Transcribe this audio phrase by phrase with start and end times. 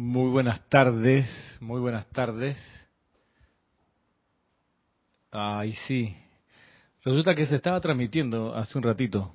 [0.00, 1.26] Muy buenas tardes,
[1.58, 2.56] muy buenas tardes.
[5.32, 6.14] Ay, sí.
[7.02, 9.34] Resulta que se estaba transmitiendo hace un ratito.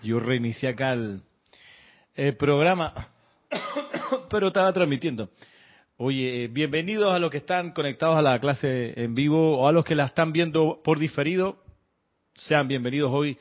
[0.00, 1.22] Yo reinicié acá el,
[2.14, 3.08] el programa,
[4.30, 5.30] pero estaba transmitiendo.
[5.96, 9.84] Oye, bienvenidos a los que están conectados a la clase en vivo o a los
[9.84, 11.58] que la están viendo por diferido.
[12.34, 13.36] Sean bienvenidos hoy,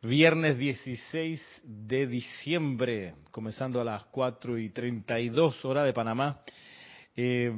[0.00, 6.40] viernes 16 de diciembre, comenzando a las 4 y 32 horas de Panamá.
[7.16, 7.52] Eh,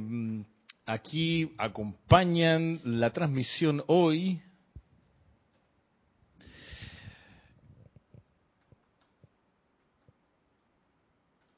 [0.85, 4.41] aquí acompañan la transmisión hoy.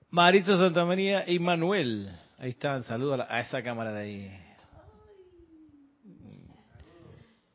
[0.09, 2.11] Marisa Santamaría y Manuel.
[2.37, 4.37] Ahí están, saludos a, a esa cámara de ahí.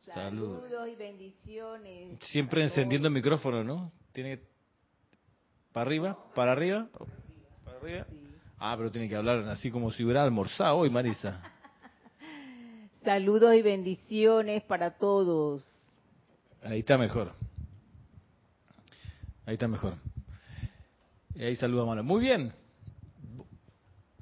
[0.00, 0.62] Salud.
[0.62, 2.18] Saludos y bendiciones.
[2.30, 3.92] Siempre encendiendo el micrófono, ¿no?
[4.12, 4.55] Tiene
[5.76, 6.88] para arriba, para arriba,
[7.62, 8.06] para arriba.
[8.08, 8.18] Sí.
[8.58, 11.42] Ah, pero tiene que hablar así como si hubiera almorzado hoy, Marisa.
[13.04, 15.70] Saludos y bendiciones para todos.
[16.62, 17.30] Ahí está mejor.
[19.44, 19.96] Ahí está mejor.
[21.34, 22.06] Y ahí saluda a Manuel.
[22.06, 22.54] Muy bien.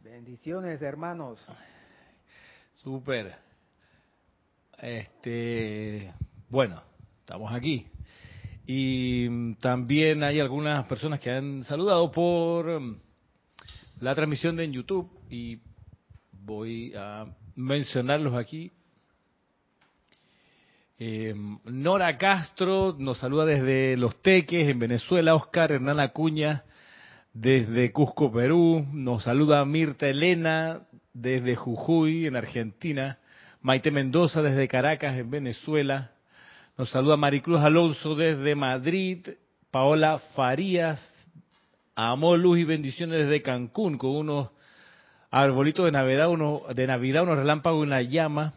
[0.03, 1.39] Bendiciones, hermanos.
[2.83, 3.33] Súper.
[4.79, 6.13] Este,
[6.49, 6.83] bueno,
[7.21, 7.87] estamos aquí.
[8.67, 12.97] Y mm, también hay algunas personas que han saludado por mm,
[14.01, 15.59] la transmisión de en YouTube y
[16.33, 18.73] voy a mencionarlos aquí.
[20.99, 21.35] Eh,
[21.65, 25.35] Nora Castro nos saluda desde Los Teques, en Venezuela.
[25.35, 26.65] Oscar Hernán Acuña
[27.33, 28.87] desde Cusco, Perú.
[28.93, 33.19] Nos saluda Mirta Elena desde Jujuy, en Argentina.
[33.61, 36.14] Maite Mendoza desde Caracas, en Venezuela.
[36.77, 39.29] Nos saluda Maricruz Alonso desde Madrid.
[39.71, 41.01] Paola Farías.
[41.95, 44.51] Amor, luz y bendiciones desde Cancún con unos
[45.31, 48.55] arbolitos de Navidad, uno, de Navidad, unos relámpagos y una llama.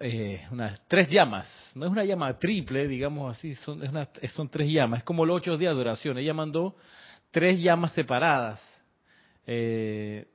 [0.00, 1.50] Eh, unas tres llamas.
[1.74, 5.00] No es una llama triple, digamos así, son, es una- son tres llamas.
[5.00, 6.16] Es como los ocho días de oración.
[6.18, 6.76] Ella mandó
[7.30, 8.60] tres llamas separadas.
[9.46, 10.26] Eh,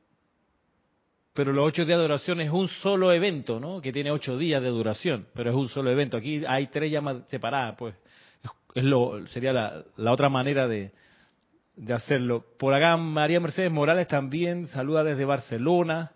[1.34, 3.82] pero los ocho días de duración es un solo evento, ¿no?
[3.82, 6.18] Que tiene ocho días de duración, pero es un solo evento.
[6.18, 7.96] Aquí hay tres llamas separadas, pues
[8.76, 10.92] es, lo sería la, la otra manera de,
[11.76, 12.46] de hacerlo.
[12.60, 16.12] Por acá María Mercedes Morales también saluda desde Barcelona.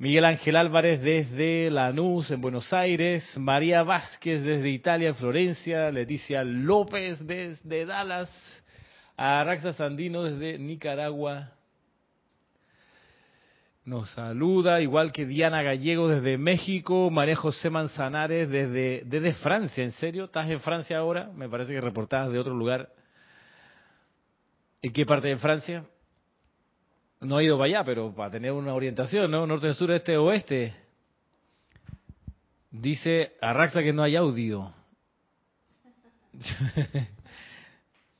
[0.00, 3.36] Miguel Ángel Álvarez desde Lanús, en Buenos Aires.
[3.36, 5.90] María Vázquez desde Italia, en Florencia.
[5.90, 8.30] Leticia López desde Dallas.
[9.16, 11.50] Araxa Sandino desde Nicaragua.
[13.88, 19.82] Nos saluda, igual que Diana Gallego desde México, María José Manzanares desde, desde Francia.
[19.82, 20.24] ¿En serio?
[20.24, 21.30] ¿Estás en Francia ahora?
[21.34, 22.92] Me parece que reportabas de otro lugar.
[24.82, 25.86] ¿En qué parte de Francia?
[27.22, 29.46] No he ido para allá, pero para tener una orientación, ¿no?
[29.46, 30.74] Norte, sur, este, oeste.
[32.70, 34.70] Dice Arraxa que no hay audio.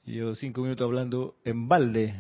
[0.06, 2.14] Yo cinco minutos hablando en balde.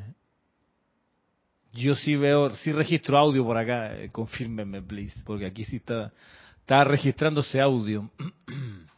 [1.78, 3.96] Yo sí veo, sí registro audio por acá.
[3.96, 6.12] Eh, confírmenme, please, porque aquí sí está,
[6.58, 8.10] está registrándose audio.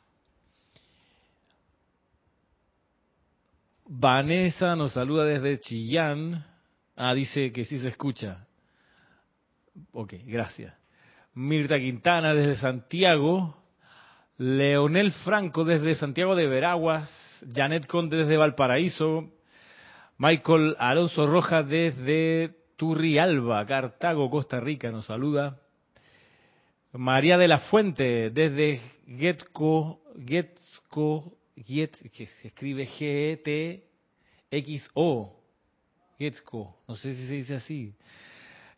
[3.84, 6.46] Vanessa nos saluda desde Chillán.
[6.96, 8.46] Ah, dice que sí se escucha.
[9.92, 10.74] Ok, gracias.
[11.34, 13.62] Mirta Quintana desde Santiago.
[14.38, 17.10] Leonel Franco desde Santiago de Veraguas.
[17.54, 19.30] Janet Conde desde Valparaíso.
[20.16, 25.60] Michael Alonso Rojas desde Turrialba, Cartago, Costa Rica, nos saluda.
[26.94, 33.82] María de la Fuente desde Getco, Getco, Get, que se escribe G-E-T-X-O,
[36.18, 37.92] Getco, no sé si se dice así,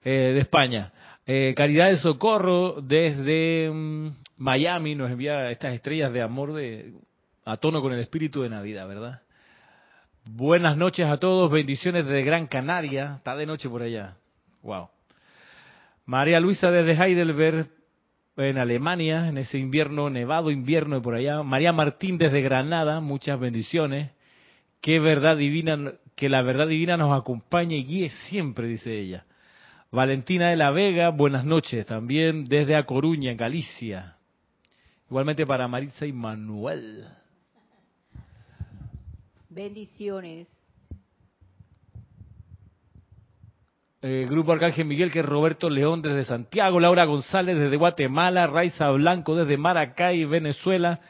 [0.03, 0.93] eh, de España.
[1.25, 6.93] Eh, Caridad de Socorro desde mm, Miami nos envía estas estrellas de amor de
[7.45, 9.23] a tono con el espíritu de Navidad, ¿verdad?
[10.25, 14.17] Buenas noches a todos, bendiciones desde Gran Canaria, está de noche por allá.
[14.63, 14.89] Wow.
[16.07, 17.67] María Luisa desde Heidelberg,
[18.37, 21.43] en Alemania, en ese invierno, nevado invierno de por allá.
[21.43, 24.13] María Martín desde Granada, muchas bendiciones.
[24.81, 29.27] Que verdad divina, que la verdad divina nos acompañe y guíe siempre, dice ella.
[29.91, 34.17] Valentina de la Vega, buenas noches, también desde A Coruña, en Galicia.
[35.11, 37.07] Igualmente para Maritza y Manuel.
[39.55, 40.49] Bendiciones.
[44.01, 48.89] Eh, Grupo Arcángel Miguel, que es Roberto León desde Santiago, Laura González desde Guatemala, Raiza
[48.91, 51.01] Blanco desde Maracay, Venezuela,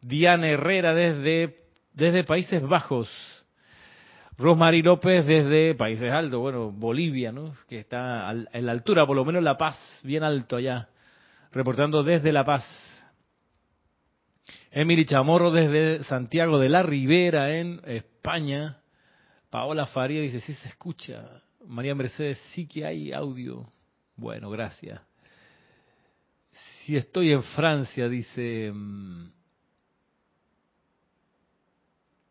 [0.00, 1.60] Diana Herrera desde,
[1.92, 3.08] desde Países Bajos,
[4.36, 7.54] Rosmary López desde Países Altos, bueno, Bolivia, ¿no?
[7.68, 10.88] Que está en la altura, por lo menos La Paz, bien alto allá,
[11.52, 12.91] reportando desde La Paz.
[14.72, 18.78] Emily Chamorro desde Santiago de la Ribera, en España.
[19.50, 21.42] Paola Faría dice, sí se escucha.
[21.66, 23.66] María Mercedes, sí que hay audio.
[24.16, 25.00] Bueno, gracias.
[26.52, 28.72] Si estoy en Francia, dice...
[28.72, 29.30] Mm,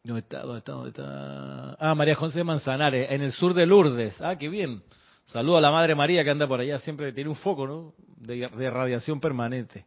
[0.04, 0.42] ¿Dónde está?
[0.42, 0.72] ¿Dónde está?
[0.72, 1.78] ¿Dónde está?
[1.80, 4.20] Ah, María José Manzanares, en el sur de Lourdes.
[4.20, 4.82] Ah, qué bien.
[5.26, 7.94] Saludo a la Madre María que anda por allá, siempre tiene un foco, ¿no?
[8.18, 9.86] De, radiación permanente.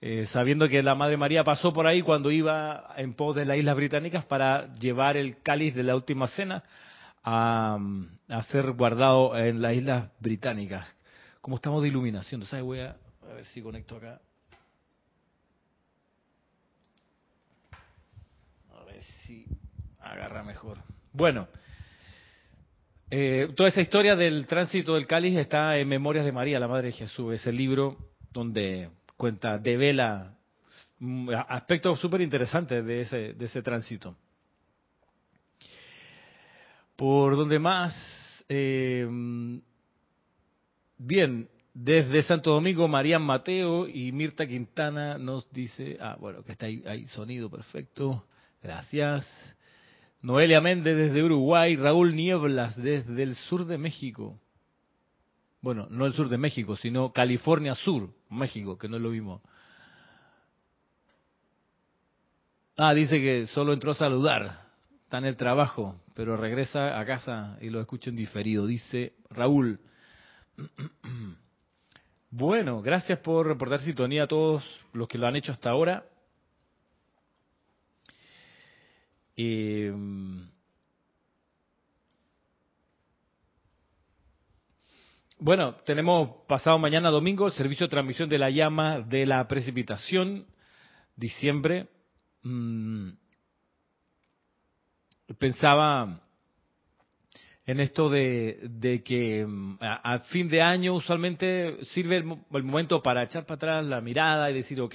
[0.00, 3.56] Eh, sabiendo que la Madre María pasó por ahí cuando iba en pos de las
[3.56, 6.62] Islas Británicas para llevar el cáliz de la última cena
[7.24, 7.78] a,
[8.50, 10.86] ser guardado en las Islas Británicas.
[11.40, 12.64] Como estamos de iluminación, ¿sabes?
[12.64, 14.20] Voy a, a ver si conecto acá.
[18.78, 19.46] A ver si
[19.98, 20.78] agarra mejor.
[21.12, 21.48] Bueno,
[23.10, 26.88] eh, toda esa historia del tránsito del cáliz está en Memorias de María, la Madre
[26.88, 27.96] de Jesús, ese libro
[28.32, 30.36] donde cuenta, devela
[30.98, 34.16] mm, aspectos súper interesantes de ese, de ese tránsito.
[36.96, 37.94] Por donde más,
[38.48, 39.06] eh,
[40.96, 46.66] bien, desde Santo Domingo, María Mateo y Mirta Quintana nos dice, ah, bueno, que está
[46.66, 48.24] ahí, hay sonido perfecto,
[48.62, 49.26] gracias.
[50.22, 54.40] Noelia Méndez desde Uruguay, Raúl Nieblas desde el sur de México
[55.66, 59.40] bueno, no el sur de México, sino California Sur, México, que no lo vimos.
[62.76, 64.66] Ah, dice que solo entró a saludar,
[65.04, 69.80] está en el trabajo, pero regresa a casa y lo escucho en diferido, dice Raúl.
[72.28, 74.62] Bueno, gracias por reportar sintonía a todos
[74.92, 76.04] los que lo han hecho hasta ahora.
[79.36, 79.90] Eh,
[85.38, 90.46] Bueno, tenemos pasado mañana domingo el servicio de transmisión de la llama de la precipitación,
[91.14, 91.88] diciembre.
[92.42, 93.10] Mm,
[95.38, 96.20] pensaba
[97.66, 103.24] en esto de, que mm, a, fin de año usualmente sirve el, el, momento para
[103.24, 104.94] echar para atrás la mirada y decir, ok,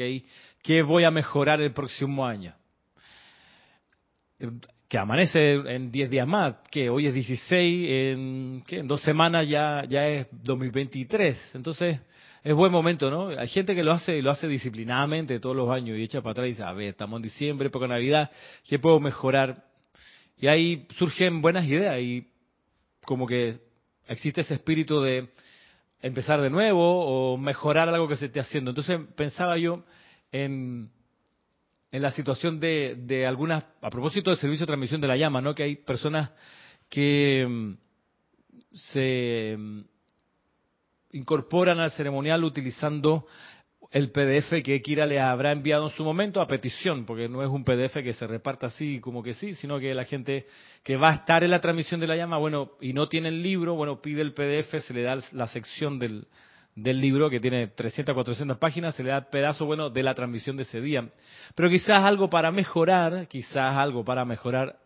[0.63, 2.55] ¿qué voy a mejorar el próximo año?
[4.91, 9.85] Que amanece en 10 días más, que hoy es 16, en, en dos semanas ya,
[9.87, 11.51] ya es 2023.
[11.53, 12.01] Entonces,
[12.43, 13.29] es buen momento, ¿no?
[13.29, 16.47] Hay gente que lo hace lo hace disciplinadamente todos los años y echa para atrás
[16.47, 18.31] y dice, a ver, estamos en diciembre, época de Navidad,
[18.67, 19.63] ¿qué puedo mejorar?
[20.37, 22.27] Y ahí surgen buenas ideas y
[23.05, 23.59] como que
[24.09, 25.29] existe ese espíritu de
[26.01, 28.71] empezar de nuevo o mejorar algo que se esté haciendo.
[28.71, 29.85] Entonces pensaba yo
[30.33, 30.91] en
[31.91, 35.41] en la situación de, de algunas, a propósito del servicio de transmisión de la llama,
[35.41, 35.53] ¿no?
[35.53, 36.31] Que hay personas
[36.89, 37.73] que mm,
[38.71, 39.81] se mm,
[41.13, 43.27] incorporan al ceremonial utilizando
[43.91, 47.49] el PDF que Kira le habrá enviado en su momento a petición, porque no es
[47.49, 50.45] un PDF que se reparta así como que sí, sino que la gente
[50.81, 53.43] que va a estar en la transmisión de la llama, bueno, y no tiene el
[53.43, 56.25] libro, bueno, pide el PDF, se le da la sección del,
[56.75, 60.55] del libro, que tiene 300, 400 páginas, se le da pedazo bueno de la transmisión
[60.55, 61.09] de ese día.
[61.55, 64.77] Pero quizás algo para mejorar, quizás algo para mejorar,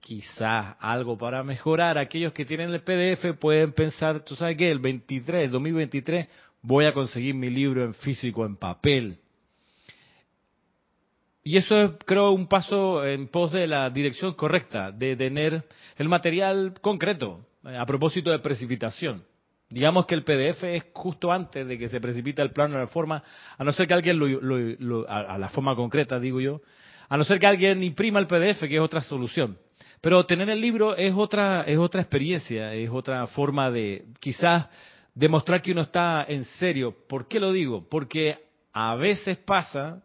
[0.00, 1.98] quizás algo para mejorar.
[1.98, 6.28] Aquellos que tienen el PDF pueden pensar, tú sabes qué, el 23, el 2023,
[6.62, 9.18] voy a conseguir mi libro en físico, en papel.
[11.42, 15.64] Y eso es, creo, un paso en pos de la dirección correcta, de tener
[15.98, 19.22] el material concreto, eh, a propósito de precipitación.
[19.74, 22.86] Digamos que el PDF es justo antes de que se precipita el plano de la
[22.86, 23.24] forma,
[23.58, 26.60] a no ser que alguien lo, a, la forma concreta, digo yo,
[27.08, 29.58] a no ser que alguien imprima el PDF, que es otra solución.
[30.00, 34.68] Pero tener el libro es otra, es otra experiencia, es otra forma de quizás
[35.12, 36.94] demostrar que uno está en serio.
[37.08, 37.84] ¿Por qué lo digo?
[37.88, 38.38] Porque
[38.72, 40.04] a veces pasa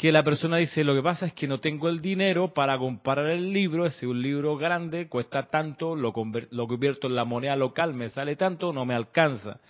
[0.00, 3.26] que la persona dice, lo que pasa es que no tengo el dinero para comprar
[3.26, 6.14] el libro, es un libro grande, cuesta tanto, lo,
[6.52, 9.60] lo convierto en la moneda local, me sale tanto, no me alcanza.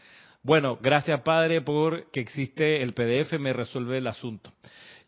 [0.45, 4.53] Bueno, gracias Padre por que existe el PDF, me resuelve el asunto.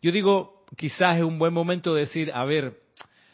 [0.01, 2.81] Yo digo, quizás es un buen momento de decir, a ver,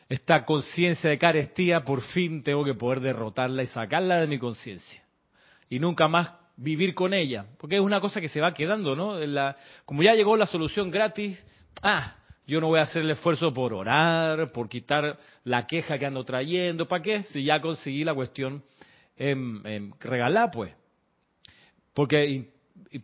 [0.09, 5.03] esta conciencia de carestía, por fin tengo que poder derrotarla y sacarla de mi conciencia.
[5.71, 9.17] Y nunca más vivir con ella, porque es una cosa que se va quedando, ¿no?
[9.17, 11.43] La, como ya llegó la solución gratis,
[11.81, 12.15] ah,
[12.49, 16.23] yo no voy a hacer el esfuerzo por orar, por quitar la queja que ando
[16.25, 17.23] trayendo, ¿para qué?
[17.25, 18.63] Si ya conseguí la cuestión
[19.15, 19.93] en,
[20.51, 20.73] pues.
[21.93, 22.49] Porque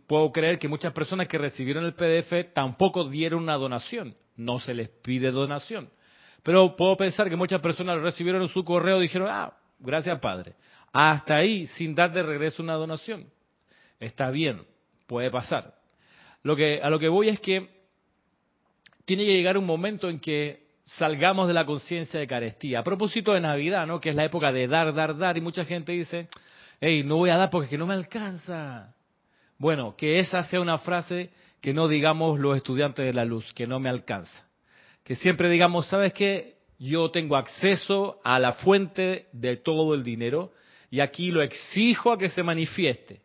[0.08, 4.74] puedo creer que muchas personas que recibieron el PDF tampoco dieron una donación, no se
[4.74, 5.90] les pide donación.
[6.42, 10.54] Pero puedo pensar que muchas personas recibieron su correo y dijeron, ah, gracias Padre.
[10.92, 13.30] Hasta ahí, sin dar de regreso una donación.
[14.00, 14.62] Está bien,
[15.06, 15.74] puede pasar.
[16.42, 17.75] Lo que, a lo que voy es que
[19.06, 22.80] tiene que llegar un momento en que salgamos de la conciencia de carestía.
[22.80, 24.00] A propósito de Navidad, ¿no?
[24.00, 26.28] Que es la época de dar, dar, dar, y mucha gente dice,
[26.80, 28.94] hey, no voy a dar porque no me alcanza.
[29.58, 33.66] Bueno, que esa sea una frase que no digamos los estudiantes de la luz, que
[33.66, 34.46] no me alcanza.
[35.04, 36.56] Que siempre digamos, ¿sabes qué?
[36.78, 40.52] Yo tengo acceso a la fuente de todo el dinero
[40.90, 43.20] y aquí lo exijo a que se manifieste.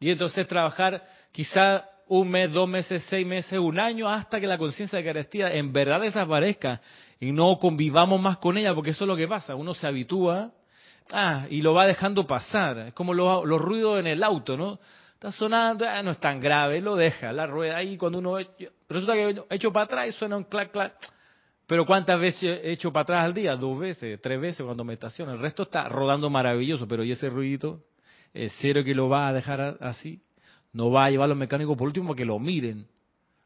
[0.00, 4.58] Y entonces trabajar quizá un mes, dos meses, seis meses, un año, hasta que la
[4.58, 6.80] conciencia de carestía en verdad desaparezca
[7.20, 10.52] y no convivamos más con ella, porque eso es lo que pasa, uno se habitúa
[11.12, 14.78] ah, y lo va dejando pasar, es como los, ruidos en el auto, ¿no?
[15.14, 18.36] Está sonando, ah, no es tan grave, lo deja, la rueda ahí cuando uno
[18.88, 20.94] resulta que hecho para atrás y suena un clac clac.
[21.66, 23.56] Pero ¿cuántas veces he hecho para atrás al día?
[23.56, 25.32] Dos veces, tres veces cuando me estaciono.
[25.32, 27.80] El resto está rodando maravilloso, pero ¿y ese ruidito?
[28.34, 30.20] ¿Es serio que lo va a dejar así?
[30.74, 32.86] No va a llevar a los mecánicos por último que lo miren.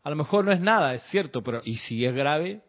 [0.03, 2.63] A lo mejor no es nada, es cierto, pero ¿y si es grave?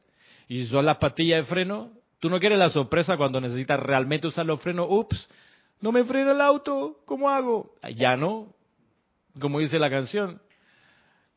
[0.48, 1.92] ¿Y si son las pastillas de freno?
[2.20, 4.88] Tú no quieres la sorpresa cuando necesitas realmente usar los frenos.
[4.90, 5.30] Ups,
[5.80, 7.74] no me frena el auto, ¿cómo hago?
[7.96, 8.54] Ya no,
[9.40, 10.42] como dice la canción.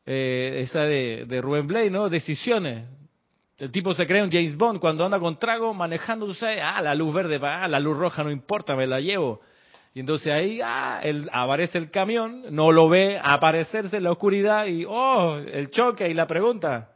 [0.05, 2.09] Eh, esa de, de Rubén Blay, ¿no?
[2.09, 2.85] Decisiones.
[3.57, 6.81] El tipo se cree un James Bond cuando anda con trago manejando, tú sabes, ah,
[6.81, 9.39] la luz verde, ah, la luz roja no importa, me la llevo.
[9.93, 14.85] Y entonces ahí ah, aparece el camión, no lo ve aparecerse en la oscuridad y,
[14.87, 16.89] oh, el choque y la pregunta,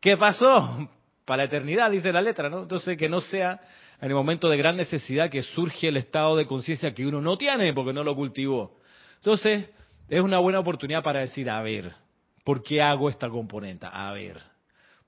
[0.00, 0.88] ¿qué pasó?
[1.24, 2.62] Para la eternidad, dice la letra, ¿no?
[2.62, 3.60] Entonces que no sea
[4.00, 7.38] en el momento de gran necesidad que surge el estado de conciencia que uno no
[7.38, 8.76] tiene porque no lo cultivó.
[9.16, 9.70] Entonces,
[10.08, 11.92] es una buena oportunidad para decir, a ver,
[12.44, 13.86] ¿por qué hago esta componente?
[13.90, 14.40] A ver,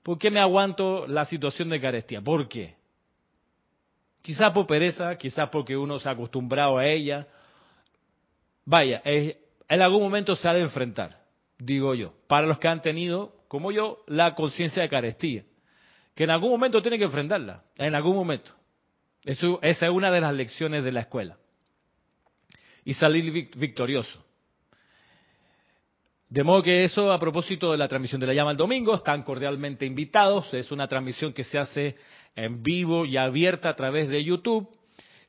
[0.01, 2.21] ¿por qué me aguanto la situación de carestía?
[2.21, 2.75] ¿Por qué?
[4.25, 7.27] Quizás por pereza, quizás porque uno se ha acostumbrado a ella.
[8.65, 11.21] Vaya, en algún momento se ha de enfrentar,
[11.59, 15.43] digo yo, para los que han tenido, como yo, la conciencia de carestía,
[16.15, 18.51] que en algún momento tienen que enfrentarla, en algún momento.
[19.23, 21.37] Esa es una de las lecciones de la escuela.
[22.83, 24.24] Y salir victorioso.
[26.29, 29.23] De modo que eso, a propósito de la transmisión de la llama el domingo, están
[29.23, 30.53] cordialmente invitados.
[30.53, 31.95] Es una transmisión que se hace
[32.35, 34.67] en vivo y abierta a través de YouTube.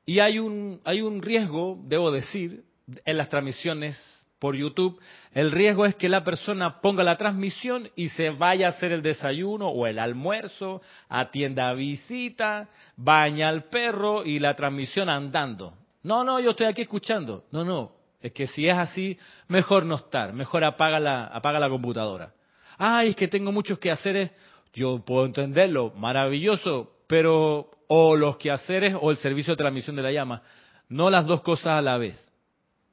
[0.06, 2.64] Y hay un, hay un riesgo, debo decir,
[3.04, 4.00] en las transmisiones
[4.38, 5.00] por YouTube.
[5.32, 9.02] El riesgo es que la persona ponga la transmisión y se vaya a hacer el
[9.02, 15.74] desayuno o el almuerzo, atienda visita, baña al perro y la transmisión andando.
[16.02, 17.44] No, no, yo estoy aquí escuchando.
[17.50, 17.95] No, no.
[18.20, 19.18] Es que si es así,
[19.48, 22.32] mejor no estar, mejor apaga la, apaga la computadora.
[22.78, 24.32] Ay, es que tengo muchos quehaceres.
[24.72, 30.12] Yo puedo entenderlo, maravilloso, pero o los quehaceres o el servicio de transmisión de la
[30.12, 30.42] llama,
[30.88, 32.22] no las dos cosas a la vez.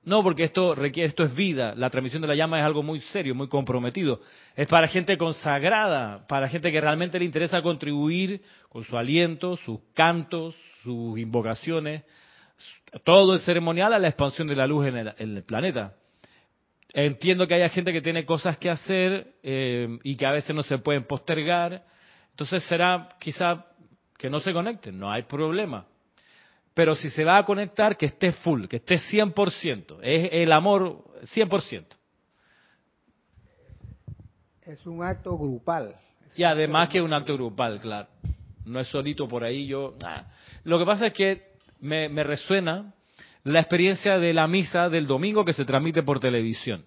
[0.06, 1.74] No, porque esto requiere, esto es vida.
[1.76, 4.20] La transmisión de la llama es algo muy serio, muy comprometido.
[4.56, 9.80] Es para gente consagrada, para gente que realmente le interesa contribuir con su aliento, sus
[9.94, 12.04] cantos, sus invocaciones,
[13.04, 15.96] todo el ceremonial a la expansión de la luz en el, planeta.
[16.94, 20.62] Entiendo que haya gente que tiene cosas que hacer eh, y que a veces no
[20.62, 21.84] se pueden postergar.
[22.32, 23.66] Entonces será quizá
[24.18, 25.86] que no se conecten, no hay problema.
[26.74, 30.00] Pero si se va a conectar, que esté full, que esté 100%.
[30.02, 31.86] Es el amor 100%.
[34.64, 35.96] Es un acto grupal.
[36.36, 38.08] Y además que es un acto grupal, claro.
[38.66, 39.94] No es solito por ahí yo.
[40.64, 41.53] Lo que pasa es que
[41.84, 42.94] me, me resuena
[43.44, 46.86] la experiencia de la misa del domingo que se transmite por televisión.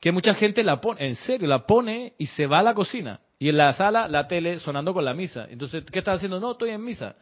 [0.00, 3.20] Que mucha gente la pone, en serio, la pone y se va a la cocina.
[3.38, 5.46] Y en la sala, la tele sonando con la misa.
[5.50, 6.38] Entonces, ¿qué estás haciendo?
[6.38, 7.16] No, estoy en misa.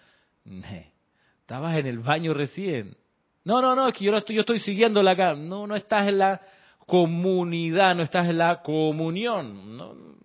[1.41, 2.97] Estabas en el baño recién.
[3.45, 5.35] No, no, no, es que yo, estoy, yo estoy siguiéndola acá.
[5.35, 6.41] No, no estás en la
[6.87, 10.17] comunidad, no estás en la comunión.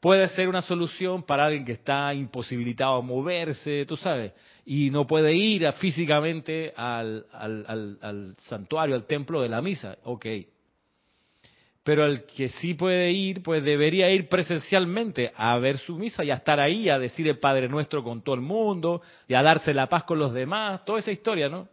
[0.00, 4.32] Puede ser una solución para alguien que está imposibilitado a moverse, tú sabes,
[4.64, 7.26] y no puede ir físicamente al,
[8.38, 9.98] santuario, al templo de la misa.
[10.04, 10.26] Ok,
[11.82, 16.30] pero el que sí puede ir, pues debería ir presencialmente a ver su misa y
[16.30, 19.72] a estar ahí, a decir el Padre Nuestro con todo el mundo y a darse
[19.72, 21.66] la paz con los demás, toda esa historia, ¿no?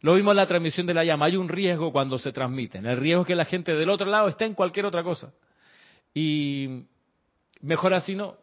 [0.00, 2.98] Lo vimos en la transmisión de la llama, hay un riesgo cuando se transmiten, el
[2.98, 5.32] riesgo es que la gente del otro lado esté en cualquier otra cosa.
[6.12, 6.84] Y
[7.64, 8.36] mejor así no,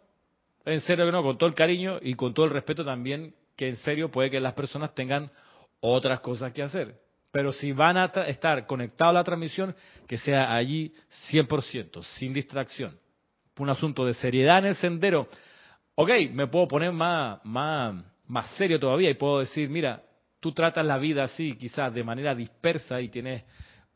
[0.65, 3.69] en serio que no, con todo el cariño y con todo el respeto también, que
[3.69, 5.31] en serio puede que las personas tengan
[5.79, 6.95] otras cosas que hacer.
[7.31, 9.75] Pero si van a estar conectados a la transmisión,
[10.07, 10.93] que sea allí
[11.31, 12.97] 100%, sin distracción.
[13.57, 15.27] Un asunto de seriedad en el sendero.
[15.95, 20.03] Ok, me puedo poner más, más, más serio todavía y puedo decir, mira,
[20.39, 23.45] tú tratas la vida así, quizás de manera dispersa y tienes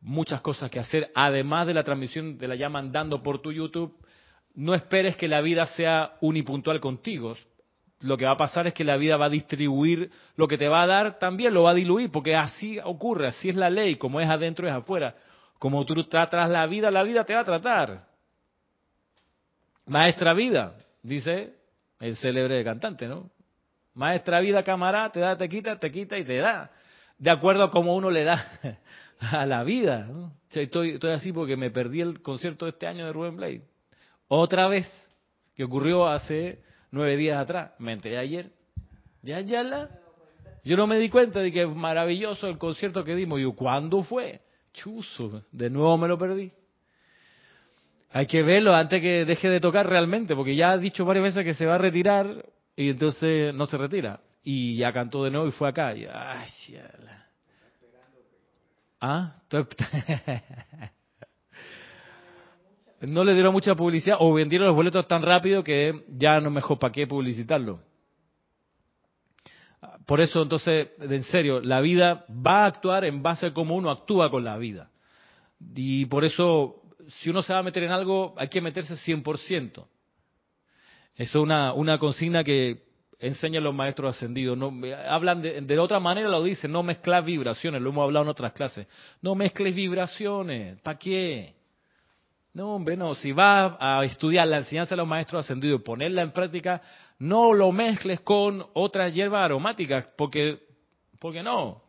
[0.01, 3.97] muchas cosas que hacer, además de la transmisión de la llama andando por tu YouTube,
[4.55, 7.35] no esperes que la vida sea unipuntual contigo.
[8.01, 10.67] Lo que va a pasar es que la vida va a distribuir lo que te
[10.67, 13.95] va a dar, también lo va a diluir, porque así ocurre, así es la ley,
[13.95, 15.15] como es adentro es afuera.
[15.59, 18.07] Como tú tratas la vida, la vida te va a tratar.
[19.85, 21.53] Maestra vida, dice
[21.99, 23.29] el célebre cantante, ¿no?
[23.93, 26.69] Maestra vida, camarada, te da, te quita, te quita y te da.
[27.17, 28.45] De acuerdo a cómo uno le da
[29.19, 30.05] a la vida.
[30.09, 30.33] ¿no?
[30.49, 33.74] estoy, así porque me perdí el concierto de este año de Rubén Blade.
[34.27, 34.91] Otra vez,
[35.55, 36.59] que ocurrió hace
[36.91, 37.71] nueve días atrás.
[37.79, 38.51] Me enteré ayer.
[39.21, 39.89] Ya, ya la.
[40.63, 43.39] Yo no me di cuenta de que maravilloso el concierto que dimos.
[43.39, 44.41] Yo, ¿cuándo fue?
[44.73, 46.51] Chuzo, de nuevo me lo perdí.
[48.11, 51.43] Hay que verlo antes que deje de tocar realmente, porque ya ha dicho varias veces
[51.43, 54.21] que se va a retirar y entonces no se retira.
[54.43, 55.93] Y ya cantó de nuevo y fue acá.
[55.95, 57.25] Y, ay, ya la.
[59.01, 59.41] ¿Ah?
[63.01, 66.79] no le dieron mucha publicidad o vendieron los boletos tan rápido que ya no mejor
[66.79, 67.79] para qué publicitarlo.
[70.05, 73.89] Por eso entonces, en serio, la vida va a actuar en base a cómo uno
[73.89, 74.89] actúa con la vida.
[75.75, 79.71] Y por eso, si uno se va a meter en algo, hay que meterse 100%.
[79.73, 79.87] Eso
[81.15, 82.83] es una, una consigna que
[83.19, 84.57] enseñan los maestros ascendidos.
[84.57, 84.73] No,
[85.07, 88.53] hablan de, de otra manera, lo dicen, no mezclar vibraciones, lo hemos hablado en otras
[88.53, 88.87] clases.
[89.21, 91.54] No mezcles vibraciones, ¿para qué?
[92.55, 93.15] No, hombre, no.
[93.15, 96.81] Si vas a estudiar la enseñanza de los maestros ascendidos y ponerla en práctica,
[97.19, 100.59] no lo mezcles con otras hierbas aromáticas, porque,
[101.19, 101.83] porque no.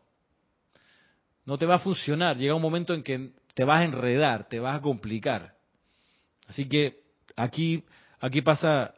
[1.45, 2.37] No te va a funcionar.
[2.37, 5.55] Llega un momento en que te vas a enredar, te vas a complicar.
[6.49, 6.99] Así que
[7.37, 7.85] aquí,
[8.19, 8.93] aquí pasa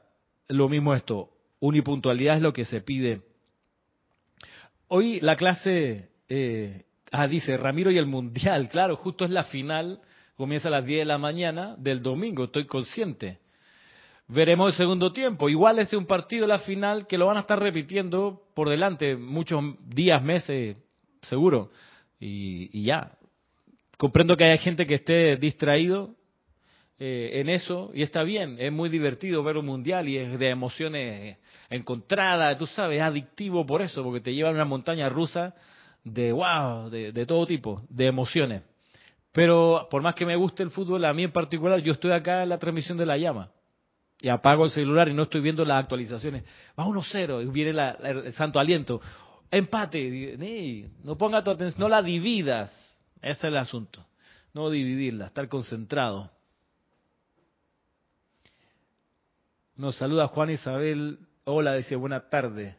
[0.48, 1.28] lo mismo esto.
[1.60, 3.20] Unipuntualidad es lo que se pide.
[4.86, 10.00] Hoy la clase, eh, ah, dice Ramiro y el Mundial, claro, justo es la final
[10.38, 13.38] comienza a las 10 de la mañana del domingo, estoy consciente.
[14.28, 15.48] Veremos el segundo tiempo.
[15.48, 19.64] Igual es un partido la final que lo van a estar repitiendo por delante muchos
[19.84, 20.76] días, meses,
[21.22, 21.72] seguro.
[22.20, 23.10] Y, ya.
[23.96, 26.14] Comprendo que haya gente que esté distraído
[27.00, 28.58] eh, en eso y está bien.
[28.60, 31.36] Es muy divertido ver un mundial y es de emociones
[31.68, 35.56] encontradas, tú sabes, es adictivo por eso, porque te lleva a una montaña rusa
[36.04, 38.62] de wow, de todo tipo, de emociones.
[39.32, 42.42] Pero por más que me guste el fútbol, a mí en particular, yo estoy acá
[42.42, 43.50] en la transmisión de la llama.
[44.20, 46.44] Y apago el celular y no estoy viendo las actualizaciones.
[46.78, 47.70] Va 1-0 y viene
[48.02, 49.00] el santo aliento.
[49.50, 50.36] Empate.
[51.04, 52.70] No ponga tu atención, no la dividas.
[53.22, 54.04] Ese es el asunto.
[54.54, 56.30] No dividirla, estar concentrado.
[59.76, 61.20] Nos saluda Juan Isabel.
[61.44, 62.76] Hola, dice buena tarde.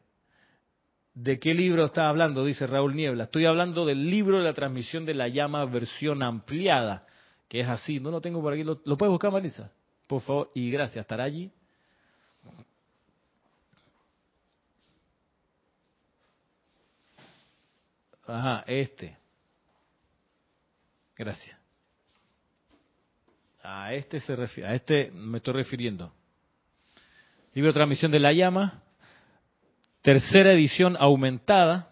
[1.14, 2.46] ¿De qué libro está hablando?
[2.46, 3.26] Dice Raúl Niebla.
[3.26, 7.06] Estoy hablando del libro de la transmisión de la llama versión ampliada,
[7.48, 8.00] que es así.
[8.00, 8.64] No lo tengo por aquí.
[8.64, 9.72] ¿Lo, puedes buscar, Marisa?
[10.08, 10.52] Por favor.
[10.54, 11.02] Y gracias.
[11.04, 11.52] ¿Estará allí?
[18.26, 19.18] Ajá, este.
[21.18, 21.58] Gracias.
[23.62, 26.14] A este se refiere, a este me estoy refiriendo.
[27.54, 28.84] Libro de transmisión de la llama,
[30.02, 31.90] tercera edición aumentada,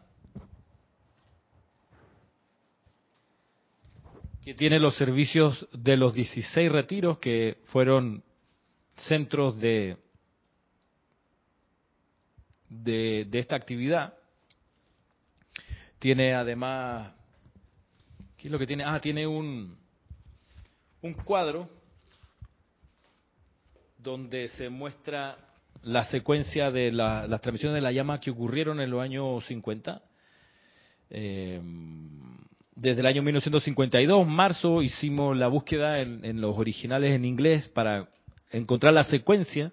[4.44, 8.24] que tiene los servicios de los 16 retiros que fueron
[8.96, 9.98] centros de,
[12.70, 14.14] de, esta actividad.
[16.00, 17.12] Tiene además,
[18.38, 18.86] ¿qué es lo que tiene?
[18.86, 19.78] Ah, tiene un,
[21.02, 21.70] un cuadro
[23.98, 25.47] donde se muestra
[25.88, 30.02] la secuencia de las transmisiones de la llama que ocurrieron en los años 50.
[31.10, 31.62] Eh,
[32.76, 38.10] desde el año 1952, marzo, hicimos la búsqueda en, los originales en inglés para
[38.52, 39.72] encontrar la secuencia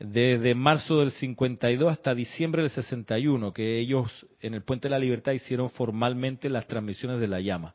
[0.00, 4.98] desde marzo del 52 hasta diciembre del 61, que ellos en el Puente de la
[4.98, 7.74] Libertad hicieron formalmente las transmisiones de la llama.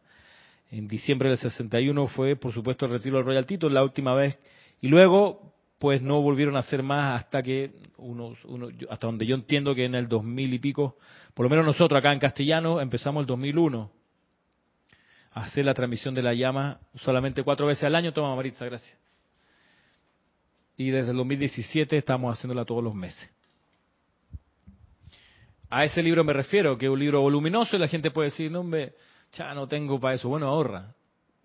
[0.71, 4.37] En diciembre del 61 fue, por supuesto, el retiro del Royal Tito, la última vez.
[4.81, 8.37] Y luego, pues no volvieron a hacer más hasta que unos,
[8.89, 10.97] hasta donde yo entiendo que en el 2000 y pico,
[11.33, 13.91] por lo menos nosotros acá en castellano empezamos el 2001
[15.33, 18.13] a hacer la transmisión de la llama solamente cuatro veces al año.
[18.13, 18.97] Toma Maritza, gracias.
[20.77, 23.29] Y desde el 2017 estamos haciéndola todos los meses.
[25.69, 28.49] A ese libro me refiero, que es un libro voluminoso y la gente puede decir,
[28.49, 28.93] no, hombre,
[29.33, 30.29] ya no tengo para eso.
[30.29, 30.93] Bueno, ahorra.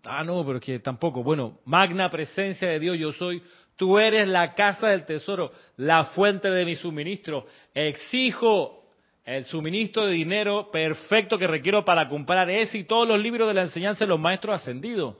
[0.05, 1.23] Ah, no, pero es que tampoco.
[1.23, 3.43] Bueno, magna presencia de Dios yo soy.
[3.81, 7.47] Tú eres la casa del tesoro, la fuente de mi suministro.
[7.73, 8.85] Exijo
[9.25, 13.55] el suministro de dinero perfecto que requiero para comprar ese y todos los libros de
[13.55, 15.17] la enseñanza de los maestros ascendidos.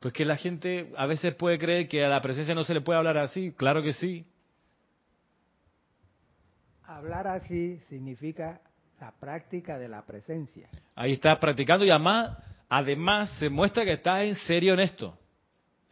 [0.00, 2.80] Pues que la gente a veces puede creer que a la presencia no se le
[2.80, 3.52] puede hablar así.
[3.52, 4.24] Claro que sí.
[6.84, 8.62] Hablar así significa
[8.98, 10.70] la práctica de la presencia.
[10.94, 12.38] Ahí estás practicando y además,
[12.70, 15.18] además se muestra que estás en serio en esto.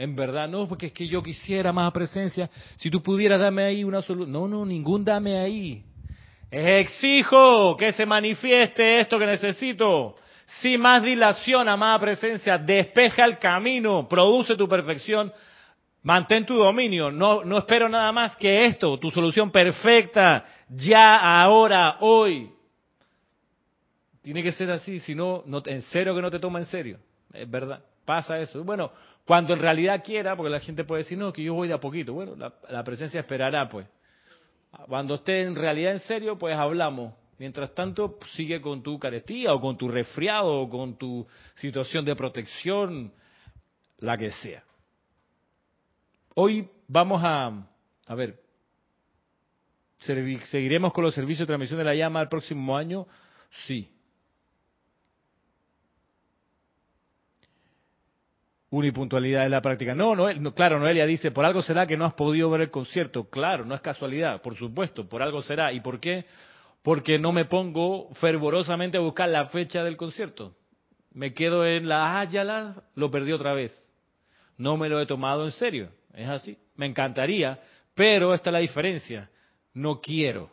[0.00, 2.48] En verdad, no, porque es que yo quisiera más presencia.
[2.76, 4.32] Si tú pudieras darme ahí una solución.
[4.32, 5.84] No, no, ningún dame ahí.
[6.50, 10.16] Exijo que se manifieste esto que necesito.
[10.46, 15.30] Sin más dilación, amada presencia, despeja el camino, produce tu perfección,
[16.02, 17.10] mantén tu dominio.
[17.10, 22.50] No, no espero nada más que esto, tu solución perfecta, ya, ahora, hoy.
[24.22, 26.98] Tiene que ser así, si no en serio que no te toma en serio.
[27.34, 28.64] Es verdad, pasa eso.
[28.64, 28.90] Bueno,
[29.30, 31.78] cuando en realidad quiera, porque la gente puede decir, no, que yo voy de a
[31.78, 32.12] poquito.
[32.12, 33.86] Bueno, la, la presencia esperará, pues.
[34.88, 37.14] Cuando esté en realidad en serio, pues hablamos.
[37.38, 42.16] Mientras tanto, sigue con tu carestía o con tu resfriado o con tu situación de
[42.16, 43.12] protección,
[43.98, 44.64] la que sea.
[46.34, 47.68] Hoy vamos a,
[48.08, 48.40] a ver,
[50.00, 53.06] ¿seguiremos con los servicios de transmisión de la llama el próximo año?
[53.68, 53.92] Sí.
[58.70, 59.94] Unipuntualidad de la práctica.
[59.94, 62.70] No, no, no, claro, Noelia dice, por algo será que no has podido ver el
[62.70, 63.28] concierto.
[63.28, 65.72] Claro, no es casualidad, por supuesto, por algo será.
[65.72, 66.24] ¿Y por qué?
[66.82, 70.56] porque no me pongo fervorosamente a buscar la fecha del concierto.
[71.12, 72.44] Me quedo en la, ah, ya
[72.94, 73.72] lo perdí otra vez.
[74.56, 75.90] No me lo he tomado en serio.
[76.14, 76.56] Es así.
[76.76, 77.60] Me encantaría,
[77.94, 79.30] pero esta es la diferencia.
[79.74, 80.50] No quiero.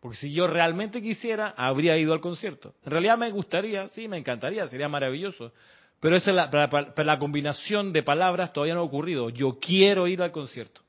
[0.00, 2.74] Porque si yo realmente quisiera, habría ido al concierto.
[2.84, 5.52] En realidad me gustaría, sí, me encantaría, sería maravilloso.
[6.00, 9.30] Pero esa es la, la combinación de palabras todavía no ha ocurrido.
[9.30, 10.82] Yo quiero ir al concierto.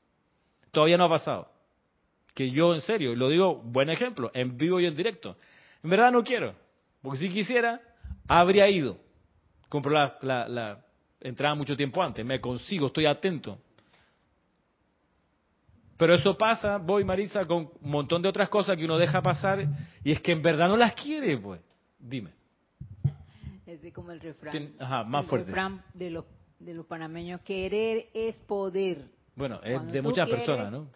[0.70, 1.58] Todavía no ha pasado
[2.38, 5.36] que yo en serio, lo digo, buen ejemplo, en vivo y en directo.
[5.82, 6.54] En verdad no quiero,
[7.02, 7.80] porque si quisiera,
[8.28, 8.96] habría ido.
[9.68, 10.78] Compro la, la,
[11.20, 13.58] entrada mucho tiempo antes, me consigo, estoy atento.
[15.96, 19.66] Pero eso pasa, voy Marisa, con un montón de otras cosas que uno deja pasar
[20.04, 21.60] y es que en verdad no las quiere, pues.
[21.98, 22.37] Dime.
[23.68, 24.72] Es como el refrán.
[24.78, 25.46] Ajá, más el fuerte.
[25.48, 26.24] refrán de los,
[26.58, 29.04] de los panameños, querer es poder.
[29.36, 30.88] Bueno, es de muchas personas, ¿no?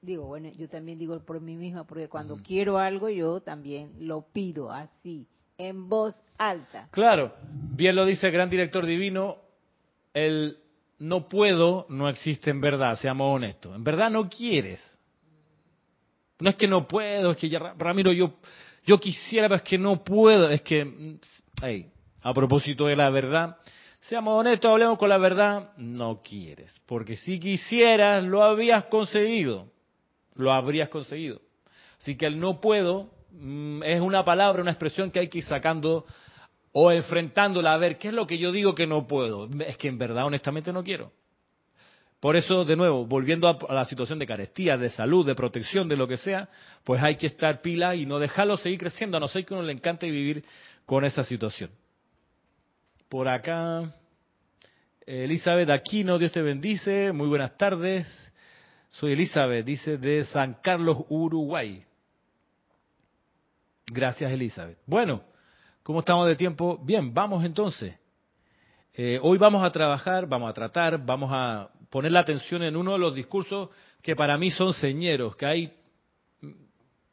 [0.00, 4.26] digo, bueno, yo también digo por mí misma, porque cuando quiero algo yo también lo
[4.32, 6.88] pido así, en voz alta.
[6.90, 9.38] Claro, bien lo dice el gran director divino,
[10.12, 10.58] el
[10.98, 13.74] no puedo no existe en verdad, seamos honestos.
[13.74, 14.80] En verdad no quieres.
[16.38, 18.34] No es que no puedo, es que ya, Ramiro, yo,
[18.84, 21.18] yo quisiera, pero es que no puedo, es que,
[22.22, 23.58] a propósito de la verdad,
[24.00, 29.74] seamos honestos, hablemos con la verdad, no quieres, porque si quisieras, lo habías conseguido
[30.34, 31.40] lo habrías conseguido.
[32.00, 35.44] Así que el no puedo mm, es una palabra, una expresión que hay que ir
[35.44, 36.04] sacando
[36.72, 39.48] o enfrentándola a ver qué es lo que yo digo que no puedo.
[39.60, 41.12] Es que en verdad, honestamente, no quiero.
[42.18, 45.96] Por eso, de nuevo, volviendo a la situación de carestía, de salud, de protección, de
[45.96, 46.48] lo que sea,
[46.82, 49.62] pues hay que estar pila y no dejarlo seguir creciendo, a no ser que uno
[49.62, 50.42] le encante vivir
[50.86, 51.70] con esa situación.
[53.08, 53.94] Por acá,
[55.06, 58.06] Elizabeth Aquino, Dios te bendice, muy buenas tardes.
[58.90, 61.84] Soy Elizabeth, dice, de San Carlos, Uruguay.
[63.86, 64.78] Gracias, Elizabeth.
[64.86, 65.22] Bueno,
[65.82, 66.78] ¿cómo estamos de tiempo?
[66.82, 67.94] Bien, vamos entonces.
[68.94, 72.92] Eh, hoy vamos a trabajar, vamos a tratar, vamos a poner la atención en uno
[72.92, 73.70] de los discursos
[74.00, 75.72] que para mí son señeros, que hay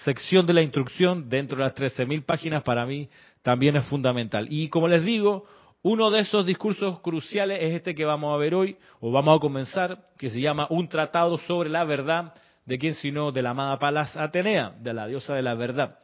[0.04, 3.08] sección de la instrucción dentro de las 13.000 páginas para mí
[3.42, 4.46] también es fundamental.
[4.50, 5.44] Y como les digo,
[5.82, 9.40] uno de esos discursos cruciales es este que vamos a ver hoy, o vamos a
[9.40, 12.34] comenzar, que se llama Un tratado sobre la verdad,
[12.66, 15.98] de quién sino de la amada Palas Atenea, de la diosa de la verdad.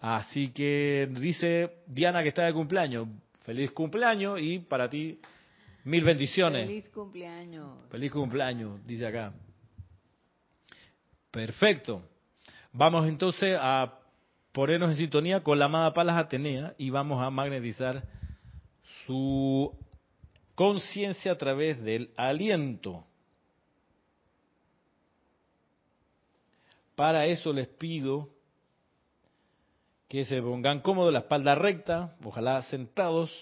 [0.00, 3.08] Así que dice Diana que está de cumpleaños,
[3.44, 5.18] feliz cumpleaños y para ti
[5.84, 6.66] mil bendiciones.
[6.66, 7.88] Feliz cumpleaños.
[7.90, 9.32] Feliz cumpleaños, dice acá.
[11.30, 12.02] Perfecto.
[12.72, 13.98] Vamos entonces a
[14.52, 18.04] ponernos en sintonía con la amada Palas Atenea y vamos a magnetizar
[19.06, 19.74] su
[20.54, 23.04] conciencia a través del aliento.
[26.94, 28.28] Para eso les pido
[30.08, 33.32] que se pongan cómodos, la espalda recta, ojalá sentados.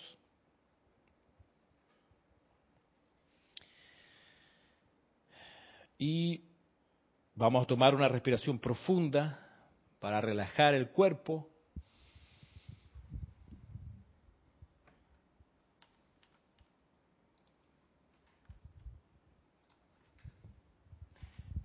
[6.00, 6.50] Y
[7.40, 9.40] Vamos a tomar una respiración profunda
[9.98, 11.48] para relajar el cuerpo.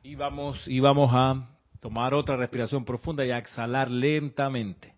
[0.02, 1.46] Y vamos, y vamos a
[1.82, 4.95] tomar otra respiración profunda y a exhalar lentamente.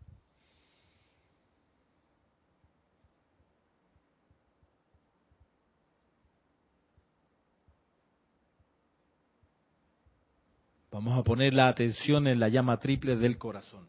[10.97, 13.87] Vamos a poner la atención en la llama triple del corazón.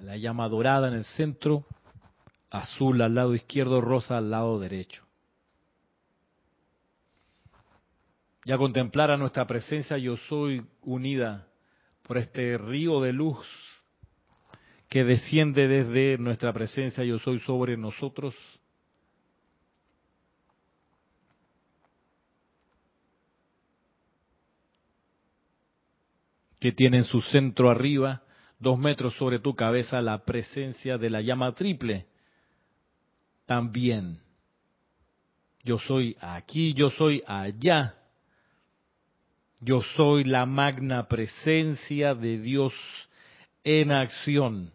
[0.00, 1.64] La llama dorada en el centro,
[2.50, 5.04] azul al lado izquierdo, rosa al lado derecho.
[8.46, 11.46] Ya contemplar a nuestra presencia yo soy unida
[12.02, 13.46] por este río de luz
[14.88, 18.34] que desciende desde nuestra presencia yo soy sobre nosotros
[26.62, 28.22] que tiene en su centro arriba,
[28.60, 32.06] dos metros sobre tu cabeza, la presencia de la llama triple.
[33.46, 34.20] También,
[35.64, 37.96] yo soy aquí, yo soy allá.
[39.58, 42.72] Yo soy la magna presencia de Dios
[43.64, 44.72] en acción.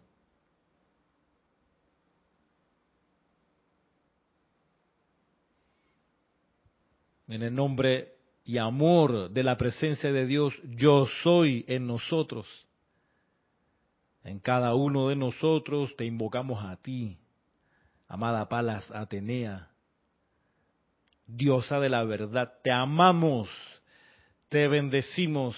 [7.28, 8.17] En el nombre
[8.48, 12.46] y amor de la presencia de Dios, yo soy en nosotros.
[14.24, 17.18] En cada uno de nosotros te invocamos a ti,
[18.08, 19.68] amada Palas Atenea,
[21.26, 22.54] diosa de la verdad.
[22.64, 23.50] Te amamos,
[24.48, 25.54] te bendecimos,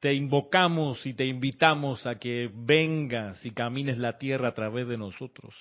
[0.00, 4.96] te invocamos y te invitamos a que vengas y camines la tierra a través de
[4.96, 5.54] nosotros.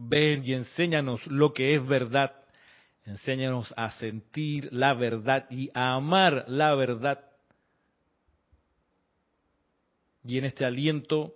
[0.00, 2.32] Ven y enséñanos lo que es verdad.
[3.04, 7.24] Enséñanos a sentir la verdad y a amar la verdad.
[10.22, 11.34] Y en este aliento,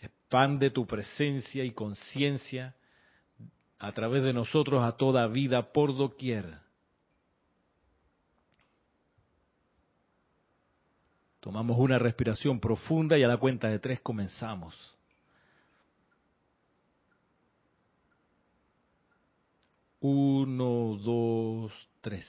[0.00, 2.74] expande tu presencia y conciencia
[3.78, 6.58] a través de nosotros a toda vida por doquier.
[11.38, 14.74] Tomamos una respiración profunda y a la cuenta de tres comenzamos.
[20.02, 22.26] Uno, dos, tres.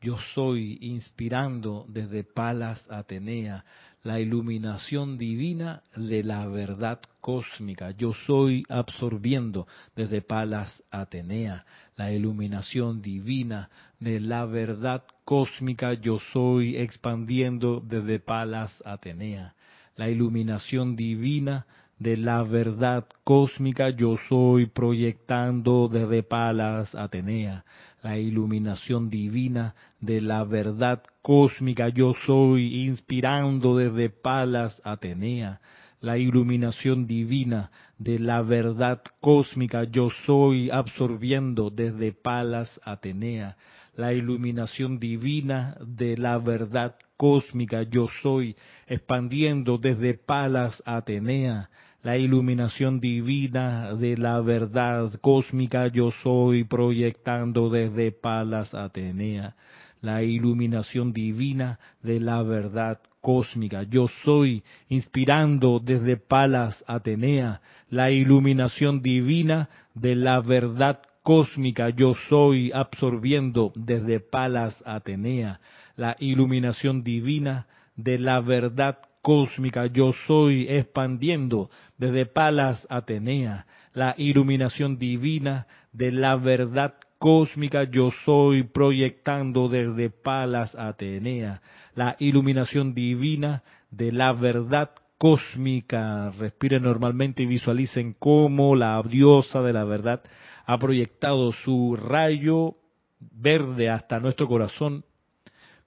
[0.00, 3.62] Yo soy inspirando desde Palas Atenea
[4.02, 7.90] la iluminación divina de la verdad cósmica.
[7.90, 15.92] Yo soy absorbiendo desde Palas Atenea la iluminación divina de la verdad cósmica.
[15.92, 19.54] Yo soy expandiendo desde Palas Atenea
[19.96, 21.66] la iluminación divina
[22.00, 27.64] de la verdad cósmica yo soy proyectando desde Palas Atenea,
[28.02, 35.60] la iluminación divina de la verdad cósmica yo soy inspirando desde Palas Atenea,
[36.00, 43.58] la iluminación divina de la verdad cósmica yo soy absorbiendo desde Palas Atenea,
[43.94, 51.68] la iluminación divina de la verdad cósmica yo soy expandiendo desde Palas Atenea,
[52.02, 59.54] la iluminación divina de la verdad cósmica yo soy proyectando desde Palas Atenea,
[60.00, 63.82] la iluminación divina de la verdad cósmica.
[63.82, 67.60] Yo soy, inspirando desde Palas Atenea,
[67.90, 71.90] la iluminación divina de la verdad cósmica.
[71.90, 75.60] Yo soy, absorbiendo desde Palas Atenea,
[75.96, 79.86] la iluminación divina de la verdad cósmica.
[79.86, 88.62] Yo soy, expandiendo desde Palas Atenea, la iluminación divina de la verdad cósmica yo soy
[88.62, 91.60] proyectando desde Palas Atenea,
[91.94, 96.30] la iluminación divina de la verdad cósmica.
[96.38, 100.22] Respiren normalmente y visualicen cómo la diosa de la verdad
[100.64, 102.76] ha proyectado su rayo
[103.20, 105.04] verde hasta nuestro corazón,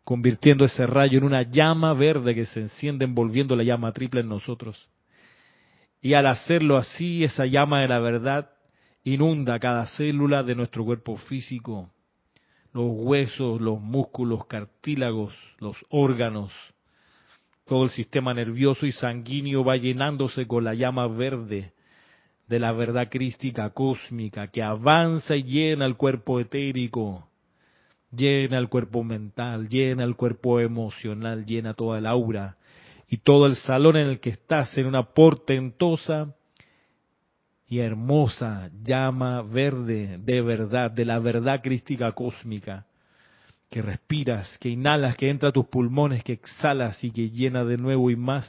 [0.04, 4.30] convirtiendo ese rayo en una llama verde que se enciende envolviendo la llama triple en
[4.30, 4.78] nosotros.
[6.02, 8.50] Y al hacerlo así, esa llama de la verdad
[9.04, 11.90] inunda cada célula de nuestro cuerpo físico,
[12.74, 16.52] los huesos, los músculos, cartílagos, los órganos,
[17.66, 21.72] todo el sistema nervioso y sanguíneo va llenándose con la llama verde
[22.48, 27.30] de la verdad crística cósmica que avanza y llena el cuerpo etérico,
[28.16, 32.58] llena el cuerpo mental, llena el cuerpo emocional, llena toda el aura
[33.08, 36.36] y todo el salón en el que estás en una portentosa
[37.68, 42.86] y hermosa llama verde de verdad, de la verdad crística cósmica,
[43.70, 47.78] que respiras, que inhalas, que entra a tus pulmones, que exhalas y que llena de
[47.78, 48.48] nuevo y más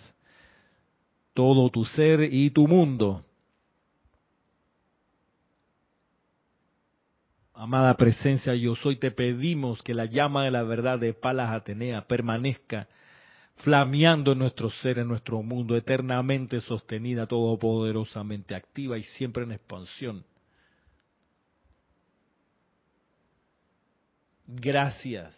[1.32, 3.24] todo tu ser y tu mundo.
[7.54, 12.06] Amada presencia, yo soy, te pedimos que la llama de la verdad de Palas Atenea
[12.06, 12.88] permanezca
[13.58, 20.24] flameando en nuestro ser, en nuestro mundo, eternamente sostenida, todopoderosamente activa y siempre en expansión.
[24.46, 25.34] Gracias.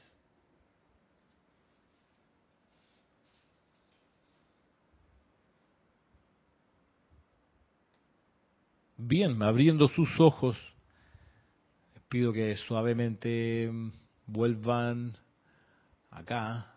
[8.98, 10.56] Bien, abriendo sus ojos,
[12.08, 13.70] pido que suavemente
[14.26, 15.16] vuelvan
[16.10, 16.76] acá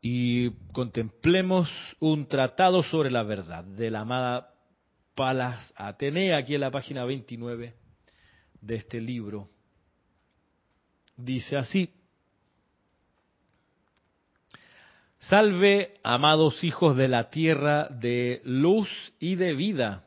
[0.00, 1.68] y contemplemos
[2.00, 4.54] un tratado sobre la verdad de la amada
[5.14, 7.74] Palas Atenea, aquí en la página 29
[8.60, 9.50] de este libro.
[11.16, 11.92] Dice así,
[15.18, 20.04] Salve, amados hijos de la tierra de luz y de vida.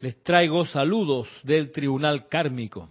[0.00, 2.88] Les traigo saludos del tribunal kármico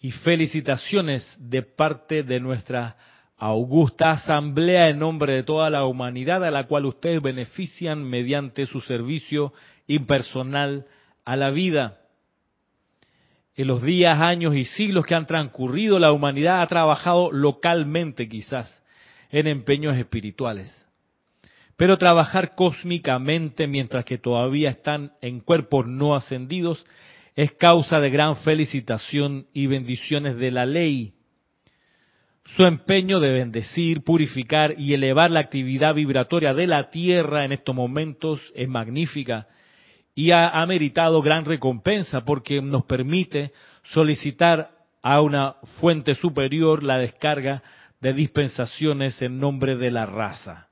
[0.00, 2.96] y felicitaciones de parte de nuestra
[3.36, 8.80] augusta asamblea en nombre de toda la humanidad a la cual ustedes benefician mediante su
[8.80, 9.52] servicio
[9.88, 10.86] impersonal
[11.24, 11.98] a la vida.
[13.56, 18.85] En los días, años y siglos que han transcurrido, la humanidad ha trabajado localmente quizás
[19.30, 20.72] en empeños espirituales.
[21.76, 26.84] Pero trabajar cósmicamente mientras que todavía están en cuerpos no ascendidos
[27.34, 31.16] es causa de gran felicitación y bendiciones de la ley
[32.54, 37.74] su empeño de bendecir, purificar y elevar la actividad vibratoria de la Tierra en estos
[37.74, 39.48] momentos es magnífica
[40.14, 44.70] y ha, meritado gran recompensa porque nos permite solicitar
[45.02, 47.62] a una fuente superior la descarga
[48.00, 50.68] de dispensaciones en nombre de la raza.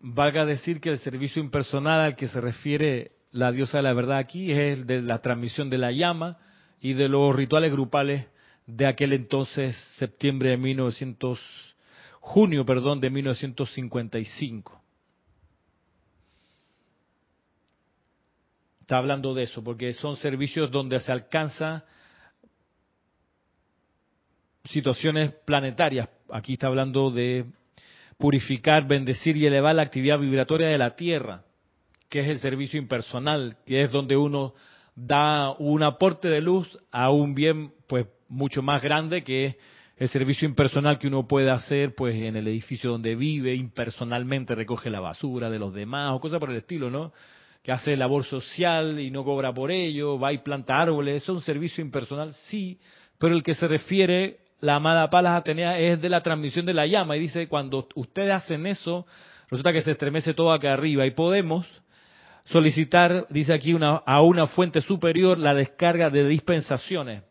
[0.00, 4.18] Valga decir que el servicio impersonal al que se refiere la diosa de la verdad
[4.18, 6.38] aquí es el de la transmisión de la llama
[6.80, 8.26] y de los rituales grupales
[8.66, 11.40] de aquel entonces, septiembre de 1900,
[12.20, 14.81] junio, perdón, de 1955.
[18.82, 21.84] Está hablando de eso, porque son servicios donde se alcanza
[24.64, 26.08] situaciones planetarias.
[26.30, 27.46] Aquí está hablando de
[28.18, 31.42] purificar, bendecir y elevar la actividad vibratoria de la Tierra
[32.12, 34.52] que es el servicio impersonal, que es donde uno
[34.94, 39.56] da un aporte de luz a un bien pues mucho más grande que
[39.96, 44.90] el servicio impersonal que uno puede hacer pues en el edificio donde vive, impersonalmente recoge
[44.90, 47.14] la basura de los demás o cosas por el estilo, ¿no?
[47.62, 51.42] Que hace labor social y no cobra por ello, va y planta árboles, es un
[51.42, 52.80] servicio impersonal, sí,
[53.18, 56.86] pero el que se refiere la amada Palas Atenea es de la transmisión de la
[56.86, 59.06] llama y dice cuando ustedes hacen eso,
[59.50, 61.66] resulta que se estremece todo acá arriba y podemos
[62.44, 67.22] solicitar, dice aquí, a una fuente superior la descarga de dispensaciones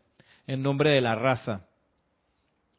[0.47, 1.65] en nombre de la raza.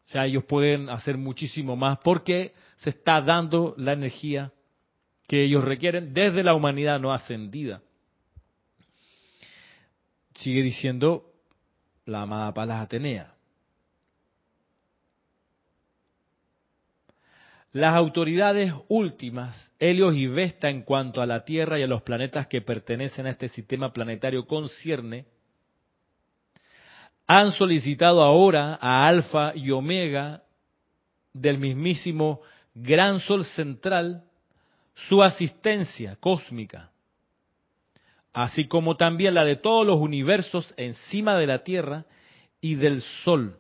[0.05, 4.53] O sea, ellos pueden hacer muchísimo más porque se está dando la energía
[5.33, 7.81] que ellos requieren desde la humanidad no ascendida.
[10.35, 11.25] Sigue diciendo
[12.05, 13.33] la amada Palas Atenea.
[17.73, 22.47] Las autoridades últimas, Helios y Vesta, en cuanto a la Tierra y a los planetas
[22.47, 25.25] que pertenecen a este sistema planetario concierne,
[27.27, 30.43] han solicitado ahora a Alfa y Omega
[31.33, 32.43] del mismísimo
[32.75, 34.27] Gran Sol Central
[34.95, 36.91] su asistencia cósmica,
[38.33, 42.05] así como también la de todos los universos encima de la Tierra
[42.61, 43.59] y del Sol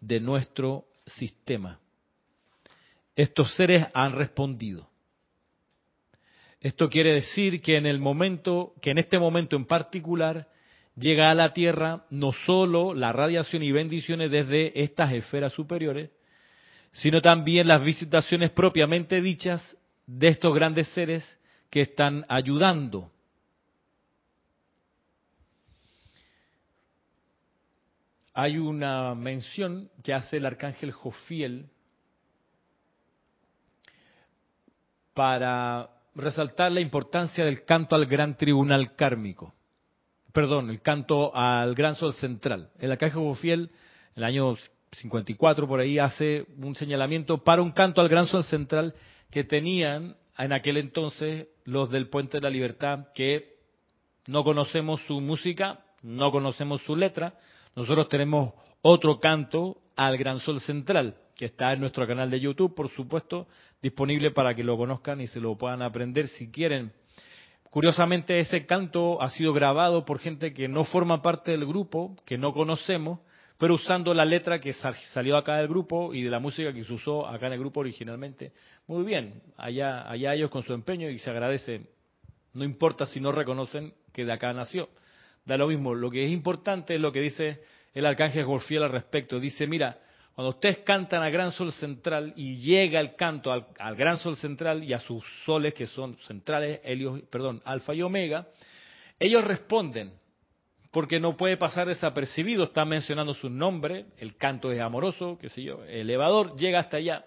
[0.00, 1.78] de nuestro sistema.
[3.16, 4.88] Estos seres han respondido.
[6.60, 10.48] Esto quiere decir que en el momento, que en este momento en particular,
[10.96, 16.10] llega a la Tierra no solo la radiación y bendiciones desde estas esferas superiores,
[16.92, 19.76] sino también las visitaciones propiamente dichas
[20.08, 21.24] de estos grandes seres
[21.70, 23.12] que están ayudando.
[28.34, 31.68] Hay una mención que hace el arcángel Jofiel
[35.14, 39.54] para resaltar la importancia del canto al gran tribunal kármico
[40.38, 42.70] perdón, el canto al Gran Sol Central.
[42.78, 43.72] El arcángel Jofiel,
[44.14, 44.54] en el año
[44.92, 48.94] 54 por ahí, hace un señalamiento para un canto al Gran Sol Central
[49.30, 53.56] que tenían en aquel entonces los del Puente de la Libertad, que
[54.26, 57.34] no conocemos su música, no conocemos su letra.
[57.74, 62.74] Nosotros tenemos otro canto al Gran Sol Central, que está en nuestro canal de YouTube,
[62.74, 63.48] por supuesto,
[63.82, 66.92] disponible para que lo conozcan y se lo puedan aprender si quieren.
[67.70, 72.38] Curiosamente, ese canto ha sido grabado por gente que no forma parte del grupo, que
[72.38, 73.20] no conocemos,
[73.58, 76.92] pero usando la letra que salió acá del grupo y de la música que se
[76.92, 78.52] usó acá en el grupo originalmente.
[78.86, 81.82] Muy bien, allá, allá ellos con su empeño y se agradece.
[82.54, 84.88] No importa si no reconocen que de acá nació.
[85.44, 85.92] Da lo mismo.
[85.92, 87.60] Lo que es importante es lo que dice
[87.94, 89.40] el arcángel Gorfiel al respecto.
[89.40, 89.98] Dice, mira,
[90.36, 94.84] cuando ustedes cantan al gran sol central y llega el canto al, gran sol central
[94.84, 96.78] y a sus soles que son centrales,
[97.28, 98.46] perdón, alfa y omega,
[99.18, 100.12] ellos responden
[100.90, 105.62] porque no puede pasar desapercibido, están mencionando su nombre, el canto es amoroso, qué sé
[105.62, 107.24] yo, el elevador llega hasta allá.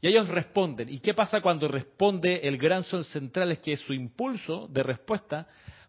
[0.00, 0.88] Y ellos responden.
[0.88, 3.52] ¿Y qué pasa cuando responde el gran sol central?
[3.52, 5.46] Es que su impulso de respuesta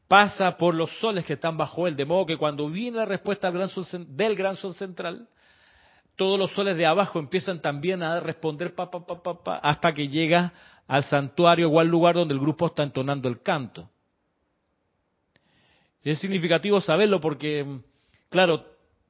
[0.08, 3.50] pasa por los soles que están bajo él, de modo que cuando viene la respuesta
[3.50, 5.30] del gran sol central,
[6.18, 10.10] todos los soles de abajo empiezan también a responder pa, pa, pa, pa, hasta que
[10.10, 10.52] llega
[10.88, 13.90] al santuario o al lugar donde el grupo está entonando el canto.
[16.04, 17.66] Es significativo saberlo porque,
[18.30, 18.66] claro,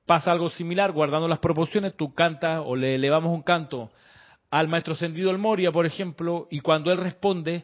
[0.05, 3.91] pasa algo similar, guardando las proporciones, tú cantas o le elevamos un canto
[4.49, 7.63] al maestro Sendido el Moria, por ejemplo, y cuando él responde,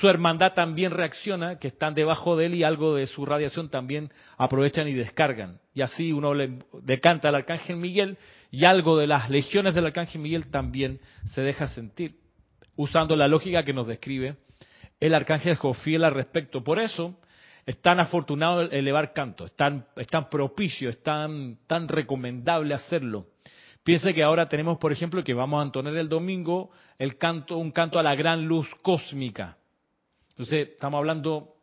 [0.00, 4.10] su hermandad también reacciona, que están debajo de él y algo de su radiación también
[4.38, 5.60] aprovechan y descargan.
[5.74, 8.16] Y así uno le decanta al arcángel Miguel
[8.50, 11.00] y algo de las legiones del arcángel Miguel también
[11.32, 12.16] se deja sentir,
[12.76, 14.36] usando la lógica que nos describe
[15.00, 16.64] el arcángel Jofiel al respecto.
[16.64, 17.18] Por eso
[17.66, 23.26] es tan afortunado elevar canto, es tan, tan propicio, es tan, tan recomendable hacerlo.
[23.82, 27.72] Piense que ahora tenemos, por ejemplo, que vamos a entonar el domingo el canto, un
[27.72, 29.58] canto a la gran luz cósmica
[30.36, 31.54] entonces, estamos hablando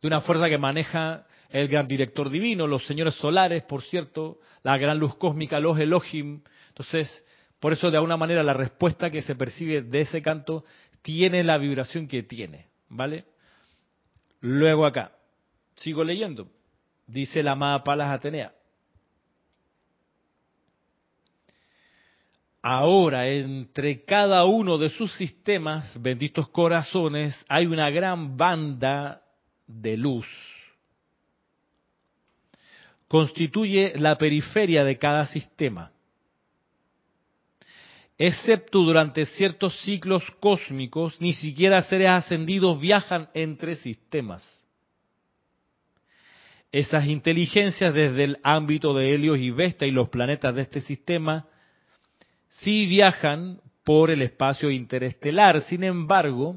[0.00, 4.78] de una fuerza que maneja el gran director divino, los señores solares, por cierto, la
[4.78, 6.42] gran luz cósmica, los Elohim.
[6.68, 7.24] Entonces,
[7.58, 10.64] por eso de alguna manera la respuesta que se percibe de ese canto
[11.02, 13.24] tiene la vibración que tiene, ¿vale?
[14.40, 15.12] Luego acá,
[15.74, 16.48] sigo leyendo,
[17.06, 18.52] dice la amada Palas Atenea.
[22.62, 29.22] Ahora, entre cada uno de sus sistemas, benditos corazones, hay una gran banda
[29.66, 30.26] de luz.
[33.08, 35.90] Constituye la periferia de cada sistema.
[38.22, 44.44] Excepto durante ciertos ciclos cósmicos, ni siquiera seres ascendidos viajan entre sistemas.
[46.70, 51.46] Esas inteligencias desde el ámbito de Helios y Vesta y los planetas de este sistema
[52.50, 55.62] sí viajan por el espacio interestelar.
[55.62, 56.56] Sin embargo,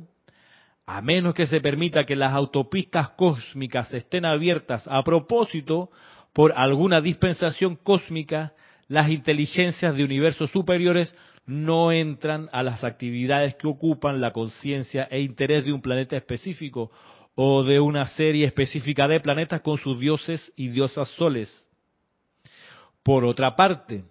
[0.85, 5.91] a menos que se permita que las autopistas cósmicas estén abiertas a propósito
[6.33, 8.51] por alguna dispensación cósmica,
[8.89, 11.15] las inteligencias de universos superiores
[11.45, 16.91] no entran a las actividades que ocupan la conciencia e interés de un planeta específico
[17.35, 21.69] o de una serie específica de planetas con sus dioses y diosas soles.
[23.01, 24.03] Por otra parte,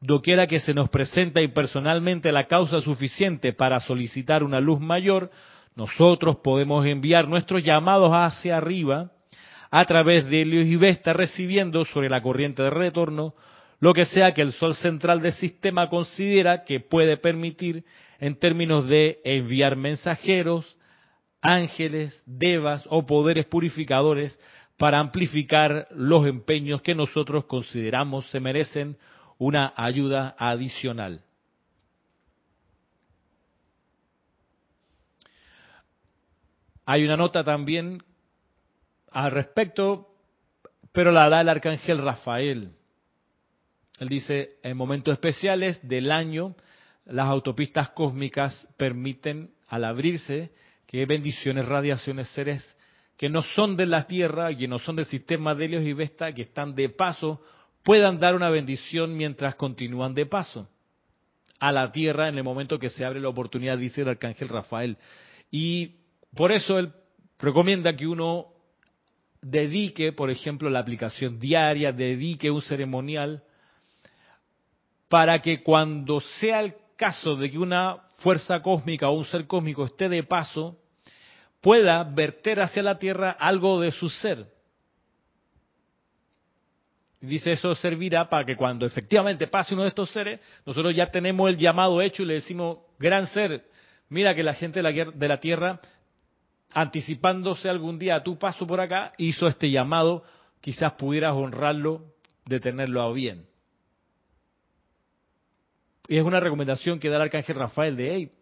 [0.00, 5.30] doquiera que se nos presenta impersonalmente la causa suficiente para solicitar una luz mayor,
[5.76, 9.12] nosotros podemos enviar nuestros llamados hacia arriba
[9.70, 13.34] a través de Helios y Vesta, recibiendo sobre la corriente de retorno
[13.78, 17.84] lo que sea que el Sol central del sistema considera que puede permitir
[18.18, 20.76] en términos de enviar mensajeros,
[21.42, 24.38] ángeles, devas o poderes purificadores
[24.78, 28.96] para amplificar los empeños que nosotros consideramos se merecen
[29.38, 31.22] una ayuda adicional.
[36.86, 38.02] Hay una nota también
[39.10, 40.08] al respecto,
[40.92, 42.72] pero la da el arcángel Rafael.
[43.98, 46.54] Él dice, en momentos especiales del año,
[47.04, 50.50] las autopistas cósmicas permiten, al abrirse,
[50.86, 52.76] que bendiciones, radiaciones, seres
[53.16, 56.32] que no son de la Tierra que no son del sistema de Helios y Vesta,
[56.32, 57.40] que están de paso,
[57.82, 60.68] puedan dar una bendición mientras continúan de paso
[61.58, 64.98] a la Tierra en el momento que se abre la oportunidad, dice el Arcángel Rafael.
[65.50, 65.94] Y
[66.34, 66.92] por eso él
[67.38, 68.48] recomienda que uno
[69.40, 73.42] dedique, por ejemplo, la aplicación diaria, dedique un ceremonial,
[75.08, 79.84] para que cuando sea el caso de que una fuerza cósmica o un ser cósmico
[79.84, 80.78] esté de paso,
[81.60, 84.46] pueda verter hacia la tierra algo de su ser.
[87.20, 91.48] Dice eso servirá para que cuando efectivamente pase uno de estos seres, nosotros ya tenemos
[91.48, 93.64] el llamado hecho y le decimos, gran ser,
[94.08, 95.80] mira que la gente de la tierra,
[96.72, 100.24] anticipándose algún día a tu paso por acá, hizo este llamado,
[100.60, 102.04] quizás pudieras honrarlo,
[102.44, 103.46] de tenerlo a bien.
[106.08, 108.32] Y es una recomendación que da el arcángel Rafael de, hey,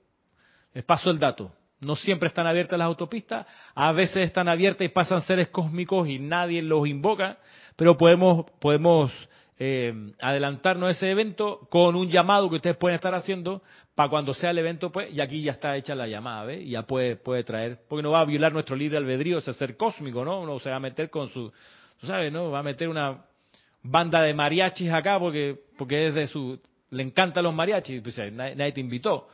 [0.74, 1.52] les paso el dato.
[1.80, 6.18] No siempre están abiertas las autopistas, a veces están abiertas y pasan seres cósmicos y
[6.18, 7.38] nadie los invoca,
[7.76, 9.12] pero podemos, podemos
[9.58, 13.62] eh, adelantarnos a ese evento con un llamado que ustedes pueden estar haciendo
[13.94, 16.62] para cuando sea el evento, pues, y aquí ya está hecha la llamada, ¿ves?
[16.62, 19.76] Y ya puede, puede traer, porque no va a violar nuestro libre albedrío ese ser
[19.76, 20.40] cósmico, ¿no?
[20.40, 21.52] Uno se va a meter con su,
[22.02, 22.50] sabes, ¿no?
[22.50, 23.24] Va a meter una
[23.82, 26.60] banda de mariachis acá porque, porque es de su,
[26.94, 29.28] le encantan los mariachis, pues nadie te invitó.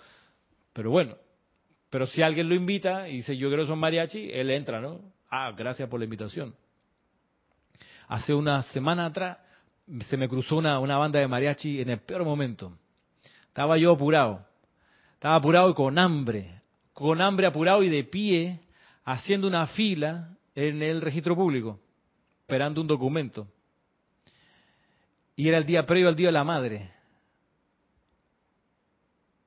[0.73, 1.17] Pero bueno,
[1.91, 5.01] pero si alguien lo invita y dice, yo quiero son mariachi, él entra, ¿no?
[5.29, 6.55] Ah, gracias por la invitación.
[8.09, 9.39] Hace una semana atrás
[10.09, 12.77] se me cruzó una, una banda de mariachi en el peor momento.
[13.47, 14.47] Estaba yo apurado.
[15.15, 16.63] Estaba apurado y con hambre.
[16.93, 18.61] Con hambre apurado y de pie,
[19.05, 21.81] haciendo una fila en el registro público,
[22.43, 23.49] esperando un documento.
[25.37, 26.91] Y era el día previo al Día de la Madre.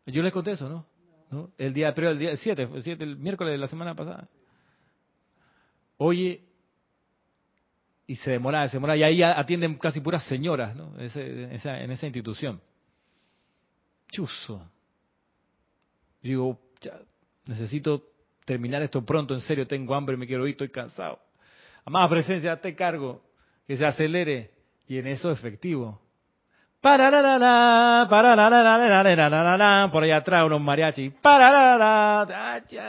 [0.05, 1.51] Yo les conté eso, ¿no?
[1.57, 4.27] El día previo, el día 7, el, el miércoles de la semana pasada.
[5.97, 6.43] Oye,
[8.05, 10.93] y se demora, se demora, y ahí atienden casi puras señoras, ¿no?
[10.97, 12.61] en esa institución.
[14.11, 14.69] Chuzo.
[16.21, 16.59] Digo,
[17.47, 18.11] necesito
[18.45, 21.19] terminar esto pronto, en serio, tengo hambre, me quiero ir, estoy cansado.
[21.85, 23.23] Amada presencia, te cargo,
[23.65, 24.51] que se acelere,
[24.87, 26.01] y en eso efectivo.
[29.89, 31.13] Por allá atrás unos mariachis.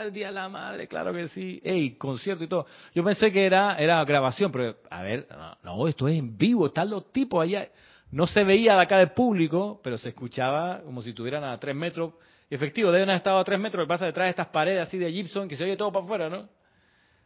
[0.05, 1.61] El día la madre, claro que sí.
[1.63, 2.65] Ey, concierto y todo.
[2.93, 5.29] Yo pensé que era, era grabación, pero a ver,
[5.63, 7.69] no, esto es en vivo, están los tipos allá.
[8.11, 11.73] No se veía de acá del público, pero se escuchaba como si estuvieran a tres
[11.73, 12.15] metros.
[12.49, 15.09] Efectivo, deben haber estado a tres metros, que pasa detrás de estas paredes así de
[15.09, 16.49] Gibson, que se oye todo para afuera, ¿no?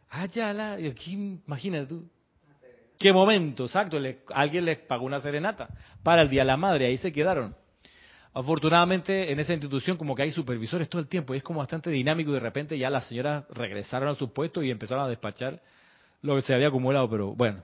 [0.08, 2.08] Ah, ya la, imagínate tú.
[3.00, 3.64] ¿Qué momento?
[3.64, 3.96] Exacto,
[4.34, 5.70] alguien les pagó una serenata
[6.02, 7.56] para el Día de la Madre, ahí se quedaron.
[8.34, 11.88] Afortunadamente en esa institución como que hay supervisores todo el tiempo y es como bastante
[11.88, 15.62] dinámico y de repente ya las señoras regresaron a sus puestos y empezaron a despachar
[16.20, 17.62] lo que se había acumulado, pero bueno,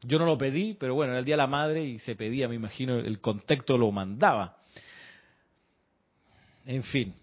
[0.00, 2.48] yo no lo pedí, pero bueno, era el Día de la Madre y se pedía,
[2.48, 4.56] me imagino, el contexto lo mandaba.
[6.64, 7.14] En fin.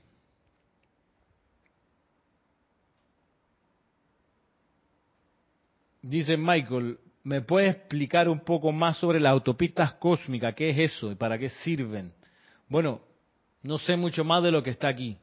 [6.03, 10.55] Dice Michael, ¿Me puede explicar un poco más sobre las autopistas cósmicas?
[10.55, 12.13] ¿Qué es eso y para qué sirven?
[12.69, 13.01] Bueno,
[13.63, 15.17] no sé mucho más de lo que está aquí.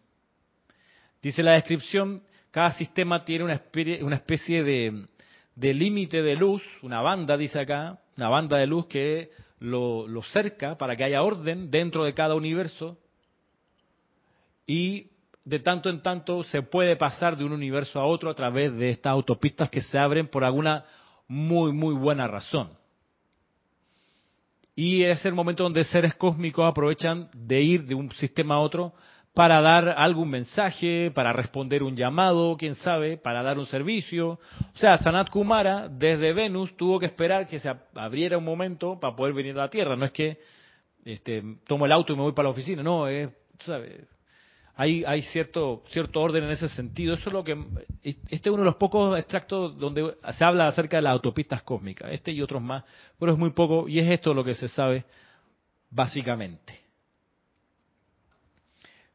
[1.22, 3.44] Dice la descripción, cada sistema tiene
[4.02, 5.07] una especie, de,
[5.57, 9.30] límite de luz, una banda, dice acá, una banda de luz que
[9.61, 12.98] lo, lo cerca para que haya orden dentro de cada universo
[14.66, 15.07] y
[15.42, 18.90] de tanto en tanto se puede pasar de un universo a otro a través de
[18.90, 20.84] estas autopistas que se abren por alguna
[21.29, 22.70] muy, muy buena razón.
[24.77, 28.93] Y es el momento donde seres cósmicos aprovechan de ir de un sistema a otro
[29.33, 34.31] para dar algún mensaje, para responder un llamado, quién sabe, para dar un servicio.
[34.75, 39.14] O sea, Sanat Kumara desde Venus tuvo que esperar que se abriera un momento para
[39.14, 39.97] poder venir a la Tierra.
[39.97, 40.39] No es que
[41.05, 42.83] este, tomo el auto y me voy para la oficina.
[42.83, 44.07] No, es, ¿sabes?
[44.77, 47.14] Hay, hay cierto, cierto orden en ese sentido.
[47.14, 47.57] Eso es lo que,
[48.03, 52.11] este es uno de los pocos extractos donde se habla acerca de las autopistas cósmicas.
[52.12, 52.83] Este y otros más,
[53.18, 55.05] pero es muy poco y es esto lo que se sabe
[55.91, 56.81] básicamente.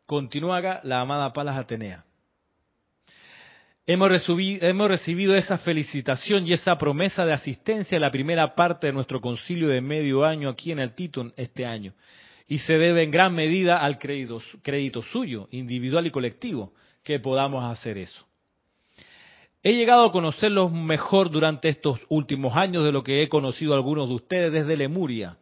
[0.06, 2.06] Continúa acá la amada Palas Atenea.
[3.86, 8.88] Hemos recibido, hemos recibido, esa felicitación y esa promesa de asistencia a la primera parte
[8.88, 11.94] de nuestro concilio de medio año aquí en el Titón este año
[12.50, 16.74] y se debe en gran medida al crédito, suyo, individual y colectivo,
[17.04, 18.26] que podamos hacer eso.
[19.62, 23.76] He llegado a conocerlos mejor durante estos últimos años de lo que he conocido a
[23.78, 25.38] algunos de ustedes desde Lemuria.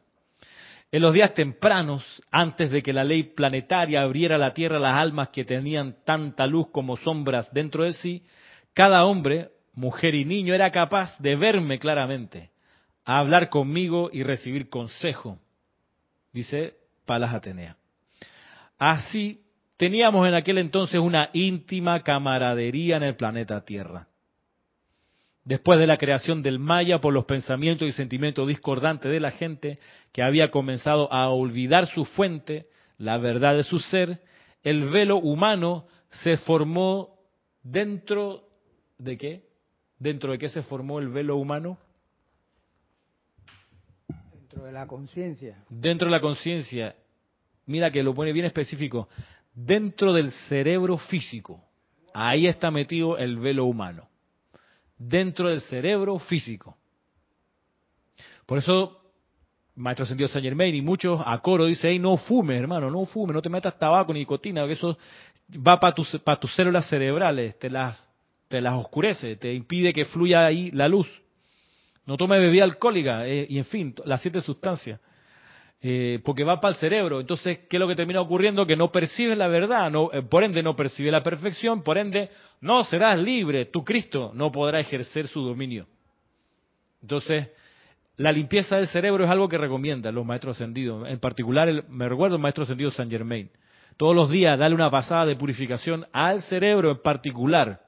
[0.91, 4.95] En los días tempranos, antes de que la ley planetaria abriera a la Tierra las
[4.95, 8.23] almas que tenían tanta luz como sombras dentro de sí,
[8.73, 12.49] cada hombre, mujer y niño era capaz de verme claramente,
[13.05, 15.39] a hablar conmigo y recibir consejo.
[16.33, 17.75] Dice Palas Atenea.
[18.77, 19.41] Así,
[19.77, 24.07] teníamos en aquel entonces una íntima camaradería en el planeta Tierra.
[25.43, 29.79] Después de la creación del Maya por los pensamientos y sentimientos discordantes de la gente
[30.11, 34.21] que había comenzado a olvidar su fuente, la verdad de su ser,
[34.61, 37.17] el velo humano se formó
[37.63, 38.43] dentro
[38.97, 39.43] de qué?
[39.97, 41.79] ¿Dentro de qué se formó el velo humano?
[44.47, 45.57] Dentro de la conciencia.
[45.69, 46.95] Dentro de la conciencia.
[47.65, 49.09] Mira que lo pone bien específico.
[49.53, 51.61] Dentro del cerebro físico.
[52.13, 54.07] Ahí está metido el velo humano.
[54.97, 56.77] Dentro del cerebro físico.
[58.45, 59.11] Por eso,
[59.75, 63.35] Maestro Sentido Saint Germain y muchos a coro dicen, hey, no fumes, hermano, no fumes,
[63.35, 64.97] no te metas tabaco ni nicotina, que eso
[65.55, 68.09] va para tus, para tus células cerebrales, te las,
[68.47, 71.09] te las oscurece, te impide que fluya ahí la luz.
[72.07, 74.99] No tome bebida alcohólica eh, y en fin, las siete sustancias.
[75.79, 77.19] Eh, porque va para el cerebro.
[77.19, 78.65] Entonces, ¿qué es lo que termina ocurriendo?
[78.65, 82.29] Que no percibes la verdad, no, eh, por ende no percibe la perfección, por ende
[82.61, 85.85] no serás libre, tu Cristo no podrá ejercer su dominio.
[87.01, 87.49] Entonces,
[88.15, 92.37] la limpieza del cerebro es algo que recomiendan los maestros ascendidos, en particular me recuerdo
[92.37, 93.51] el maestro ascendido San Germain.
[93.97, 97.81] Todos los días darle una pasada de purificación al cerebro en particular.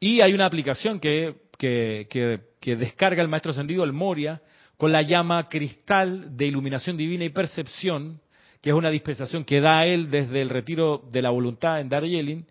[0.00, 4.40] Y hay una aplicación que que, descarga el maestro ascendido, el Moria,
[4.76, 8.20] con la llama cristal de iluminación divina y percepción,
[8.60, 12.44] que es una dispensación que da él desde el retiro de la voluntad en Darjeeling.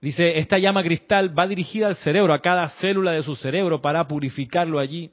[0.00, 4.06] Dice, esta llama cristal va dirigida al cerebro, a cada célula de su cerebro, para
[4.06, 5.10] purificarlo allí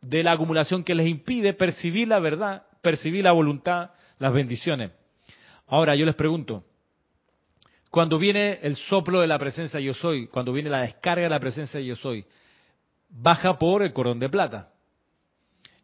[0.00, 4.92] de la acumulación que les impide percibir la verdad, percibir la voluntad, las bendiciones.
[5.66, 6.64] Ahora yo les pregunto,
[7.96, 11.40] cuando viene el soplo de la presencia yo soy, cuando viene la descarga de la
[11.40, 12.26] presencia yo soy,
[13.08, 14.74] baja por el corón de plata.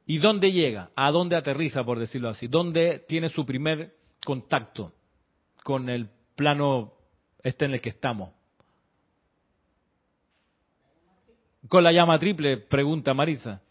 [0.05, 0.91] ¿Y dónde llega?
[0.95, 2.49] ¿A dónde aterriza, por decirlo así?
[2.49, 3.95] ¿Dónde tiene su primer
[4.27, 4.93] contacto
[5.65, 6.93] con el plano
[7.43, 8.35] este en el que estamos?
[11.67, 13.63] Con la llama triple, pregunta Marisa.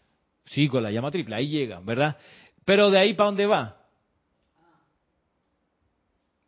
[0.46, 2.16] Sí, con la llama triple, ahí llega, ¿verdad?
[2.64, 3.81] Pero de ahí para dónde va?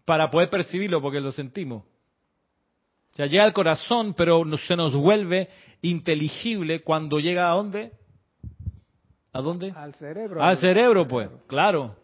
[0.04, 1.82] Para poder percibirlo porque lo sentimos.
[1.82, 5.48] O sea, llega al corazón, pero se nos vuelve
[5.82, 7.92] inteligible cuando llega a dónde?
[9.32, 9.72] ¿A dónde?
[9.76, 10.42] Al cerebro.
[10.42, 11.96] Al cerebro, pues, claro.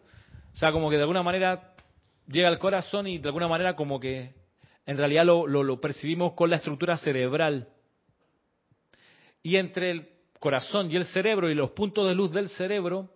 [0.53, 1.73] O sea, como que de alguna manera
[2.27, 4.33] llega al corazón y de alguna manera como que
[4.85, 7.67] en realidad lo, lo percibimos con la estructura cerebral.
[9.43, 13.09] Y entre el corazón y el cerebro y los puntos de luz del cerebro,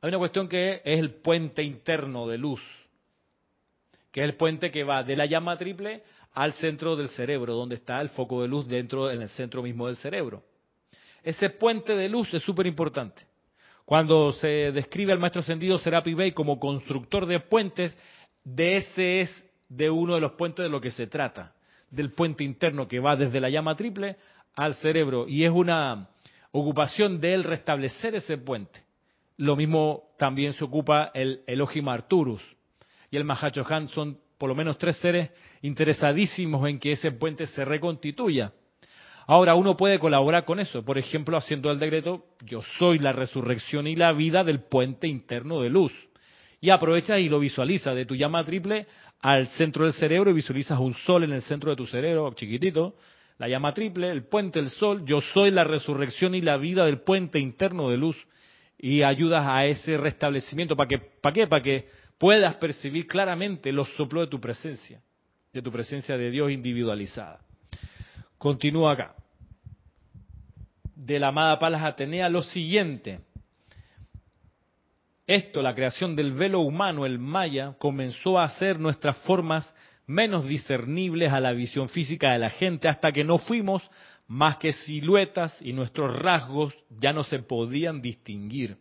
[0.00, 2.60] hay una cuestión que es el puente interno de luz
[4.12, 6.02] que es el puente que va de la llama triple
[6.34, 9.86] al centro del cerebro, donde está el foco de luz dentro, en el centro mismo
[9.86, 10.44] del cerebro.
[11.22, 13.22] Ese puente de luz es súper importante.
[13.84, 17.96] Cuando se describe al maestro ascendido Serapi Bey como constructor de puentes,
[18.44, 21.54] de ese es de uno de los puentes de lo que se trata,
[21.90, 24.16] del puente interno que va desde la llama triple
[24.54, 25.26] al cerebro.
[25.26, 26.08] Y es una
[26.50, 28.80] ocupación de él restablecer ese puente.
[29.36, 32.42] Lo mismo también se ocupa el Elohim Arturus,
[33.12, 37.64] y el Mahachohan son por lo menos tres seres interesadísimos en que ese puente se
[37.64, 38.52] reconstituya.
[39.26, 43.86] Ahora uno puede colaborar con eso, por ejemplo, haciendo el decreto, yo soy la resurrección
[43.86, 45.92] y la vida del puente interno de luz.
[46.60, 48.86] Y aprovechas y lo visualiza de tu llama triple
[49.20, 52.96] al centro del cerebro y visualizas un sol en el centro de tu cerebro, chiquitito,
[53.38, 57.00] la llama triple, el puente, el sol, yo soy la resurrección y la vida del
[57.00, 58.16] puente interno de luz.
[58.78, 60.74] Y ayudas a ese restablecimiento.
[60.74, 60.98] ¿Para qué?
[60.98, 61.46] ¿Para qué?
[61.46, 61.86] Para que
[62.22, 65.02] puedas percibir claramente los soplos de tu presencia,
[65.52, 67.40] de tu presencia de Dios individualizada.
[68.38, 69.16] Continúa acá.
[70.94, 73.22] De la amada Palas Atenea, lo siguiente.
[75.26, 79.74] Esto, la creación del velo humano, el maya, comenzó a hacer nuestras formas
[80.06, 83.82] menos discernibles a la visión física de la gente hasta que no fuimos
[84.28, 88.78] más que siluetas y nuestros rasgos ya no se podían distinguir.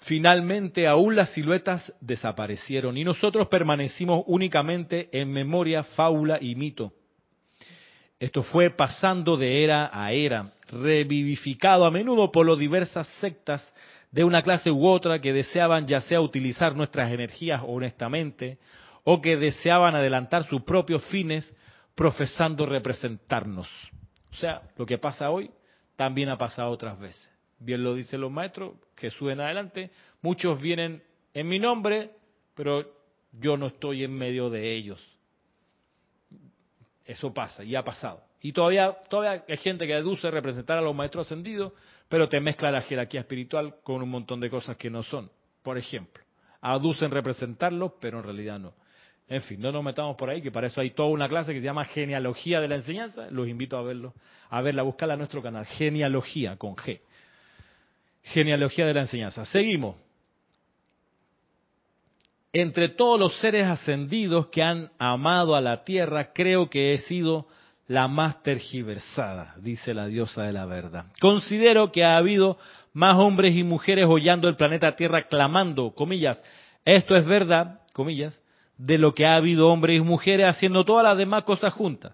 [0.00, 6.92] Finalmente, aún las siluetas desaparecieron y nosotros permanecimos únicamente en memoria, fábula y mito.
[8.20, 13.66] Esto fue pasando de era a era, revivificado a menudo por las diversas sectas
[14.10, 18.58] de una clase u otra que deseaban ya sea utilizar nuestras energías honestamente
[19.04, 21.54] o que deseaban adelantar sus propios fines
[21.94, 23.68] profesando representarnos.
[24.30, 25.50] O sea, lo que pasa hoy
[25.96, 27.37] también ha pasado otras veces.
[27.58, 29.90] Bien lo dicen los maestros que suben adelante.
[30.22, 31.02] Muchos vienen
[31.34, 32.10] en mi nombre,
[32.54, 32.84] pero
[33.32, 35.04] yo no estoy en medio de ellos.
[37.04, 38.22] Eso pasa y ha pasado.
[38.40, 41.72] Y todavía, todavía hay gente que deduce representar a los maestros ascendidos,
[42.08, 45.30] pero te mezcla la jerarquía espiritual con un montón de cosas que no son.
[45.62, 46.22] Por ejemplo,
[46.60, 48.74] aducen representarlos, pero en realidad no.
[49.28, 51.60] En fin, no nos metamos por ahí, que para eso hay toda una clase que
[51.60, 53.28] se llama Genealogía de la Enseñanza.
[53.30, 54.14] Los invito a verlo,
[54.48, 55.66] a verla, a buscarla en nuestro canal.
[55.66, 57.00] Genealogía con G.
[58.32, 59.44] Genealogía de la Enseñanza.
[59.46, 59.96] Seguimos.
[62.52, 67.46] Entre todos los seres ascendidos que han amado a la tierra, creo que he sido
[67.86, 71.06] la más tergiversada, dice la diosa de la verdad.
[71.20, 72.58] Considero que ha habido
[72.92, 76.42] más hombres y mujeres hollando el planeta Tierra clamando, comillas,
[76.84, 78.38] esto es verdad, comillas,
[78.76, 82.12] de lo que ha habido hombres y mujeres haciendo todas las demás cosas juntas.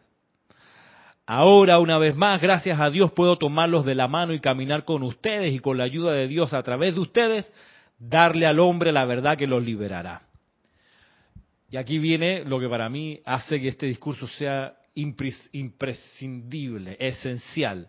[1.27, 5.03] Ahora, una vez más, gracias a Dios puedo tomarlos de la mano y caminar con
[5.03, 7.51] ustedes y con la ayuda de Dios a través de ustedes,
[7.99, 10.23] darle al hombre la verdad que los liberará.
[11.71, 17.89] Y aquí viene lo que para mí hace que este discurso sea imprescindible, esencial.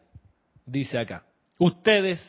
[0.66, 1.26] Dice acá,
[1.60, 2.20] ustedes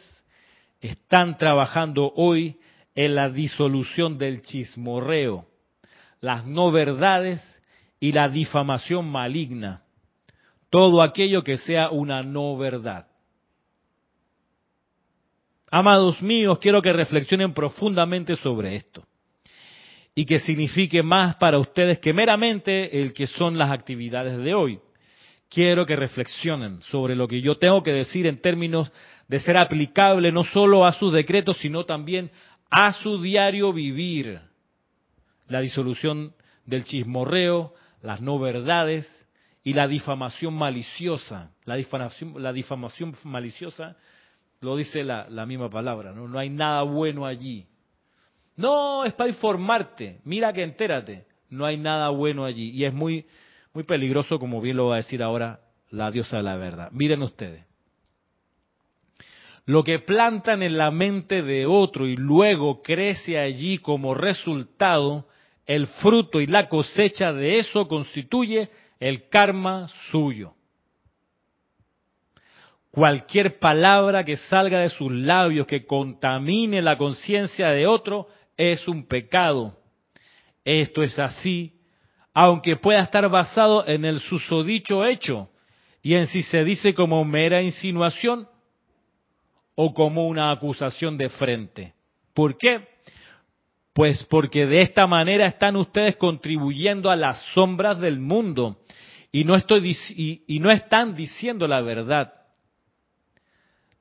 [0.80, 2.58] están trabajando hoy
[2.94, 5.46] en la disolución del chismorreo
[6.20, 7.42] las no verdades
[8.00, 9.85] y la difamación maligna.
[10.76, 13.06] Todo aquello que sea una no verdad.
[15.70, 19.02] Amados míos, quiero que reflexionen profundamente sobre esto
[20.14, 24.78] y que signifique más para ustedes que meramente el que son las actividades de hoy.
[25.48, 28.92] Quiero que reflexionen sobre lo que yo tengo que decir en términos
[29.28, 32.30] de ser aplicable no solo a sus decretos, sino también
[32.70, 34.40] a su diario vivir
[35.48, 36.34] la disolución
[36.66, 37.72] del chismorreo,
[38.02, 39.15] las no verdades
[39.66, 41.50] y la difamación maliciosa.
[41.64, 43.96] La difamación, la difamación maliciosa
[44.60, 46.28] lo dice la, misma palabra, ¿no?
[46.28, 47.66] no hay nada bueno allí.
[48.54, 52.70] No, es para informarte, mira que entérate, no hay nada bueno allí.
[52.70, 53.26] Y es muy,
[53.74, 55.58] muy peligroso, como bien lo va a decir ahora
[55.90, 56.90] la diosa de la verdad.
[56.92, 57.64] Miren ustedes.
[59.64, 65.26] Lo que plantan en la mente de otro y luego crece allí como resultado
[65.66, 68.70] el fruto y la cosecha de eso constituye
[69.00, 70.54] el karma suyo.
[72.90, 79.06] Cualquier palabra que salga de sus labios que contamine la conciencia de otro es un
[79.06, 79.76] pecado.
[80.64, 81.78] Esto es así,
[82.32, 85.50] aunque pueda estar basado en el susodicho hecho
[86.02, 88.48] y en si se dice como mera insinuación
[89.74, 91.94] o como una acusación de frente.
[92.32, 92.95] ¿Por qué?
[93.96, 98.82] Pues porque de esta manera están ustedes contribuyendo a las sombras del mundo
[99.32, 102.34] y no, estoy, y, no están diciendo la verdad.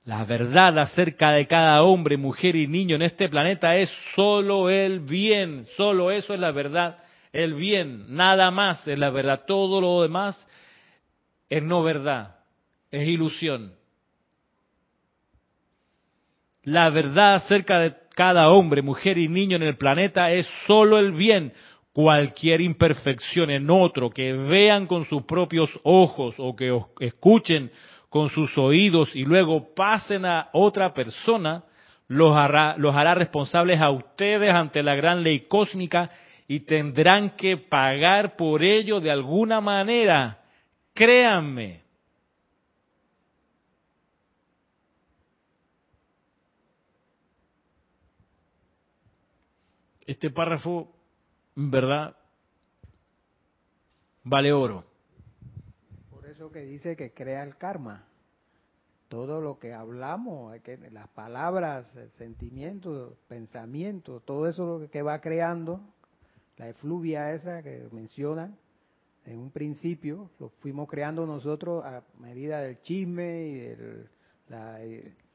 [0.04, 5.00] La verdad acerca de cada hombre, mujer y niño en este planeta es solo el
[5.00, 7.00] bien, solo eso es la verdad,
[7.32, 10.46] el bien, nada más es la verdad, todo lo demás
[11.48, 12.36] es no verdad,
[12.92, 13.72] es ilusión.
[16.66, 21.12] La verdad acerca de cada hombre, mujer y niño en el planeta es solo el
[21.12, 21.54] bien.
[21.94, 27.72] Cualquier imperfección en otro que vean con sus propios ojos o que escuchen
[28.10, 31.64] con sus oídos y luego pasen a otra persona,
[32.08, 36.10] los hará, los hará responsables a ustedes ante la gran ley cósmica
[36.48, 40.40] y tendrán que pagar por ello de alguna manera.
[40.94, 41.85] Créanme,
[50.06, 50.92] este párrafo,
[51.56, 52.16] en verdad,
[54.24, 54.84] vale oro.
[56.10, 58.06] Por eso que dice que crea el karma.
[59.08, 60.54] Todo lo que hablamos,
[60.92, 65.80] las palabras, el sentimiento, pensamiento, todo eso lo que va creando,
[66.58, 68.58] la efluvia esa que mencionan,
[69.26, 74.10] en un principio, lo fuimos creando nosotros a medida del chisme y del,
[74.50, 74.80] la,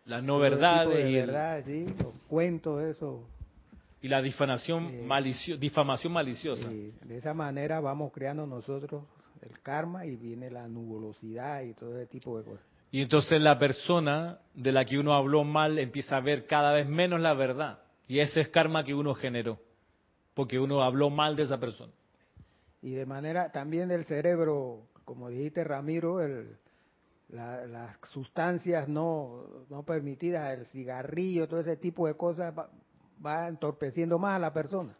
[0.05, 3.25] La no verdad de y, el- verdad, sí, los cuentos, eso.
[4.03, 6.71] Y la difamación, malicio- difamación maliciosa.
[6.73, 9.05] Y de esa manera vamos creando nosotros
[9.43, 12.65] el karma y viene la nubulosidad y todo ese tipo de cosas.
[12.93, 16.89] Y entonces la persona de la que uno habló mal empieza a ver cada vez
[16.89, 17.79] menos la verdad.
[18.09, 19.59] Y ese es karma que uno generó,
[20.35, 21.93] porque uno habló mal de esa persona.
[22.83, 26.57] Y de manera también del cerebro, como dijiste Ramiro, el,
[27.29, 32.53] la- las sustancias no, no permitidas, el cigarrillo, todo ese tipo de cosas
[33.25, 34.93] va, entorpeciendo más a la persona.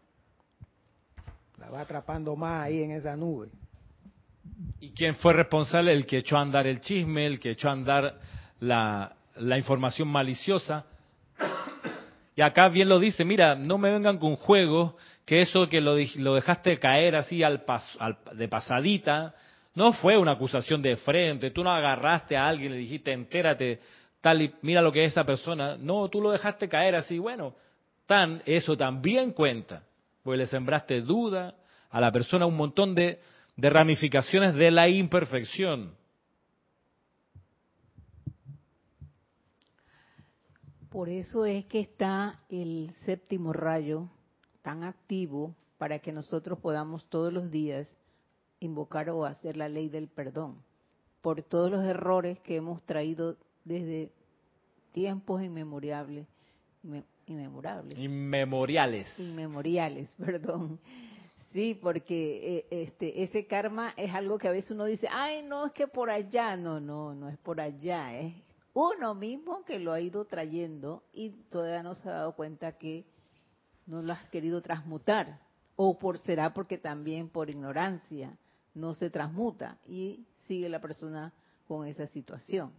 [1.59, 3.49] La va atrapando más ahí en esa nube.
[4.81, 5.93] ¿Y quién fue responsable?
[5.93, 8.19] El que echó a andar el chisme, el que echó a andar
[8.61, 9.15] la,
[9.59, 10.87] información maliciosa.
[12.35, 14.95] Y acá bien lo dice, mira, no me vengan con juegos,
[15.27, 19.35] que eso que lo, lo dejaste caer así al pas- al- de pasadita,
[19.75, 23.81] no fue una acusación de frente, tú no agarraste a alguien le dijiste, entérate,
[24.21, 25.77] tal y mira lo que es esa persona.
[25.77, 27.55] No, tú lo dejaste caer así, bueno,
[28.11, 29.85] tan, eso también cuenta,
[30.25, 31.55] porque le sembraste duda
[31.91, 33.21] a la persona, un montón de,
[33.57, 35.95] de ramificaciones de la imperfección.
[40.91, 44.09] Por eso es que está el séptimo rayo
[44.63, 47.89] tan activo para que nosotros podamos todos los días
[48.59, 50.57] invocar o hacer la ley del perdón
[51.23, 54.11] por todos los errores que hemos traído desde
[54.93, 56.27] tiempos inmemorables,
[56.83, 59.07] inme- inmemorables, Inmemoriales.
[59.19, 60.79] inmemoriales, perdón.
[61.53, 65.67] Sí, porque eh, este ese karma es algo que a veces uno dice, ay, no,
[65.67, 68.35] es que por allá, no, no, no es por allá, es
[68.73, 73.05] uno mismo que lo ha ido trayendo y todavía no se ha dado cuenta que
[73.87, 75.41] no lo has querido transmutar.
[75.75, 78.37] O por será porque también por ignorancia
[78.75, 81.33] no se transmuta y sigue la persona
[81.67, 82.71] con esa situación.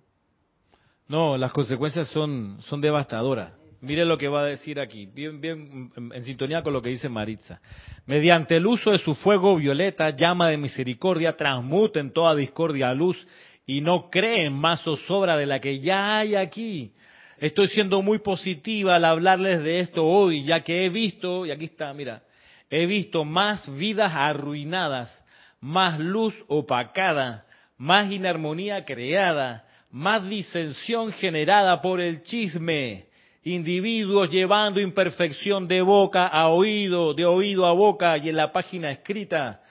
[1.08, 3.52] No, las consecuencias son, son devastadoras.
[3.82, 7.10] Mire lo que va a decir aquí, bien, bien en, sintonía con lo que dice
[7.10, 7.60] Maritza.
[8.06, 13.18] Mediante el uso de su fuego violeta, llama de misericordia, transmuten toda discordia a luz
[13.66, 16.94] y no creen más zozobra de la que ya hay aquí.
[17.40, 21.66] Estoy siendo muy positiva al hablarles de esto hoy, ya que he visto, y aquí
[21.66, 22.22] está, mira,
[22.70, 25.26] he visto más vidas arruinadas,
[25.60, 27.46] más luz opacada,
[27.80, 33.10] más inarmonía creada, más disensión generada por el chisme,
[33.44, 38.92] individuos llevando imperfección de boca a oído, de oído a boca y en la página
[38.92, 39.62] escrita.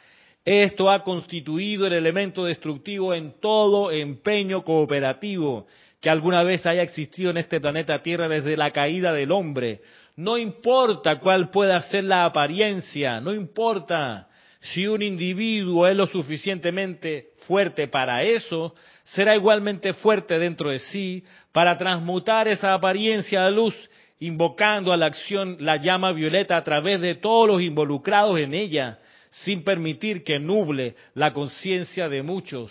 [0.45, 5.67] Esto ha constituido el elemento destructivo en todo empeño cooperativo
[6.01, 9.83] que alguna vez haya existido en este planeta Tierra desde la caída del hombre.
[10.17, 14.30] No importa cuál pueda ser la apariencia, no importa.
[14.61, 21.25] Si un individuo es lo suficientemente fuerte para eso, será igualmente fuerte dentro de sí
[21.51, 23.75] para transmutar esa apariencia a luz,
[24.19, 28.99] invocando a la acción la llama violeta a través de todos los involucrados en ella,
[29.31, 32.71] sin permitir que nuble la conciencia de muchos.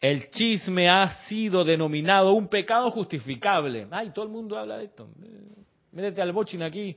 [0.00, 3.86] El chisme ha sido denominado un pecado justificable.
[3.90, 5.08] Ay, todo el mundo habla de esto.
[5.92, 6.94] Métete al bochin aquí,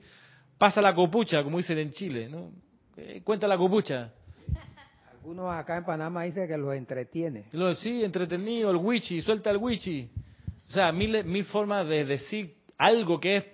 [0.57, 2.51] pasa la copucha, como dicen en Chile, ¿no?
[2.97, 4.11] Eh, cuenta la copucha.
[5.11, 7.45] Algunos acá en Panamá dicen que los entretiene.
[7.51, 10.09] Lo, sí, entretenido, el wichi, suelta el wichi.
[10.67, 13.45] O sea, mil, mil formas de decir algo que es,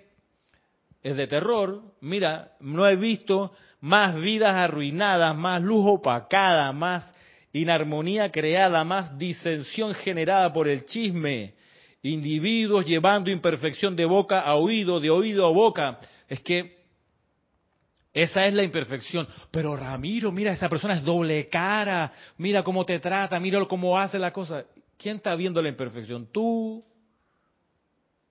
[1.02, 1.82] es de terror.
[2.00, 7.14] Mira, no he visto más vidas arruinadas, más luz opacada, más
[7.52, 11.54] inarmonía creada, más disensión generada por el chisme.
[12.02, 15.98] Individuos llevando imperfección de boca a oído, de oído a boca.
[16.28, 16.83] Es que
[18.14, 19.26] esa es la imperfección.
[19.50, 22.12] Pero Ramiro, mira, esa persona es doble cara.
[22.38, 24.64] Mira cómo te trata, mira cómo hace la cosa.
[24.96, 26.28] ¿Quién está viendo la imperfección?
[26.30, 26.84] Tú.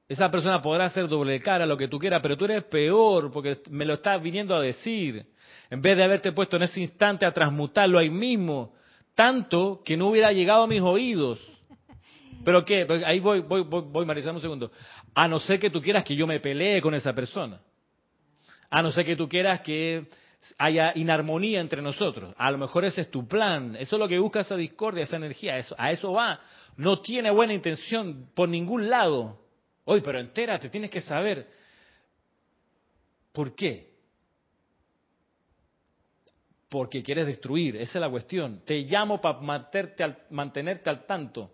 [0.08, 3.58] Esa persona podrá ser doble cara, lo que tú quieras, pero tú eres peor porque
[3.70, 5.26] me lo estás viniendo a decir.
[5.70, 8.76] En vez de haberte puesto en ese instante a transmutarlo ahí mismo,
[9.16, 11.40] tanto que no hubiera llegado a mis oídos.
[12.46, 12.86] ¿Pero qué?
[12.86, 14.72] Pues ahí voy, voy, voy, voy, Marisa, un segundo.
[15.14, 17.60] A no ser que tú quieras que yo me pelee con esa persona.
[18.76, 20.08] A no ser que tú quieras que
[20.58, 22.34] haya inarmonía entre nosotros.
[22.40, 23.76] A lo mejor ese es tu plan.
[23.76, 25.60] Eso es lo que busca esa discordia, esa energía.
[25.60, 26.42] Eso, a eso va.
[26.76, 29.40] No tiene buena intención por ningún lado.
[29.86, 31.48] Oye, pero entérate, tienes que saber.
[33.32, 33.94] ¿Por qué?
[36.68, 37.76] Porque quieres destruir.
[37.76, 38.64] Esa es la cuestión.
[38.66, 41.52] Te llamo para mantenerte al, mantenerte al tanto.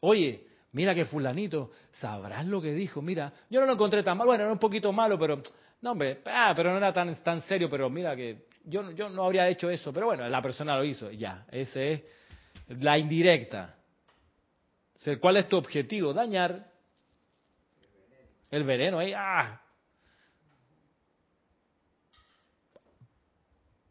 [0.00, 4.30] Oye, mira que fulanito, sabrás lo que dijo, mira, yo no lo encontré tan malo,
[4.30, 5.42] bueno, era un poquito malo, pero,
[5.80, 9.24] no hombre, ah, pero no era tan, tan serio, pero mira que yo, yo no
[9.24, 12.02] habría hecho eso, pero bueno, la persona lo hizo, ya, esa es
[12.68, 13.76] la indirecta.
[15.20, 16.12] ¿Cuál es tu objetivo?
[16.12, 16.70] Dañar.
[18.50, 19.60] El veneno ahí, ¡ah!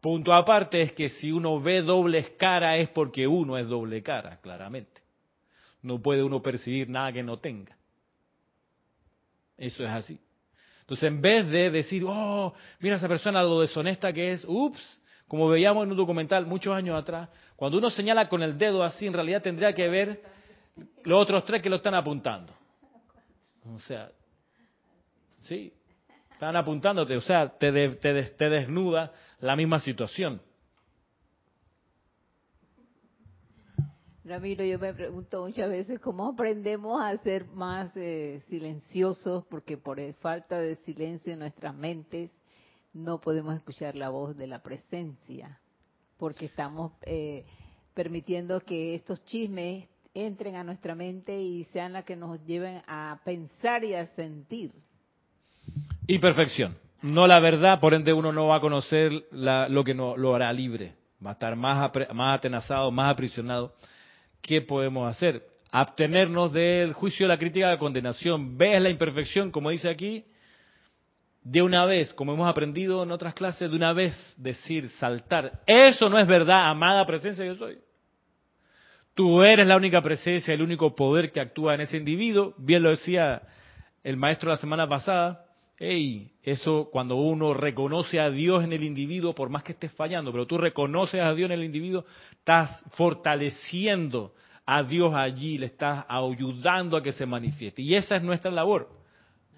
[0.02, 4.40] Punto aparte es que si uno ve dobles cara es porque uno es doble cara,
[4.42, 5.03] claramente.
[5.84, 7.78] No puede uno percibir nada que no tenga.
[9.58, 10.20] Eso es así.
[10.82, 14.82] Entonces, en vez de decir, oh, mira esa persona lo deshonesta que es, ups,
[15.28, 19.08] como veíamos en un documental muchos años atrás, cuando uno señala con el dedo así,
[19.08, 20.22] en realidad tendría que ver
[21.04, 22.54] los otros tres que lo están apuntando.
[23.74, 24.10] O sea,
[25.44, 25.72] sí,
[26.32, 30.42] están apuntándote, o sea, te, te desnuda la misma situación.
[34.26, 39.99] Ramiro, yo me pregunto muchas veces cómo aprendemos a ser más eh, silenciosos, porque por
[40.15, 42.32] falta de silencio en nuestras mentes
[42.93, 45.59] no podemos escuchar la voz de la presencia,
[46.17, 47.45] porque estamos eh,
[47.93, 53.19] permitiendo que estos chismes entren a nuestra mente y sean las que nos lleven a
[53.26, 54.71] pensar y a sentir.
[56.07, 60.15] Y perfección, no la verdad, por ende uno no va a conocer lo que no,
[60.15, 60.95] lo hará libre,
[61.26, 63.74] va a estar más, más atenazado, más aprisionado
[64.44, 65.41] ¿qué podemos hacer?
[65.72, 68.56] Abtenernos del juicio, la crítica, la condenación.
[68.58, 70.24] ¿Ves la imperfección, como dice aquí?
[71.41, 75.62] De una vez, como hemos aprendido en otras clases, de una vez decir, saltar.
[75.66, 77.80] Eso no es verdad, amada presencia yo soy.
[79.16, 82.54] Tú eres la única presencia, el único poder que actúa en ese individuo.
[82.58, 83.41] Bien lo decía
[84.04, 85.43] el maestro la semana pasada.
[85.78, 90.32] Hey, eso cuando uno reconoce a Dios en el individuo, por más que estés fallando,
[90.32, 94.34] pero tú reconoces a Dios en el individuo, estás fortaleciendo
[94.65, 97.82] a Dios allí, le estás ayudando a que se manifieste.
[97.82, 98.88] Y esa es nuestra labor.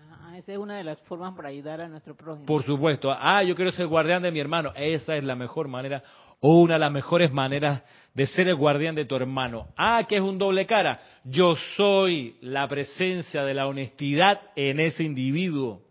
[0.09, 2.45] Ah, esa es una de las formas para ayudar a nuestro prójimo.
[2.45, 3.11] Por supuesto.
[3.11, 4.72] Ah, yo quiero ser guardián de mi hermano.
[4.76, 6.01] Esa es la mejor manera
[6.39, 7.82] o una de las mejores maneras
[8.13, 9.68] de ser el guardián de tu hermano.
[9.78, 10.99] Ah, que es un doble cara.
[11.24, 15.82] Yo soy la presencia de la honestidad en ese individuo.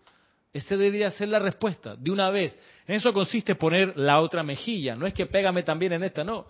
[0.55, 2.57] Esa debería ser la respuesta, de una vez.
[2.87, 4.95] En eso consiste poner la otra mejilla.
[4.95, 6.47] No es que pégame también en esta, no.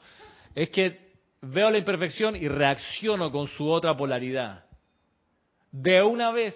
[0.55, 4.67] Es que veo la imperfección y reacciono con su otra polaridad.
[5.73, 6.55] De una vez,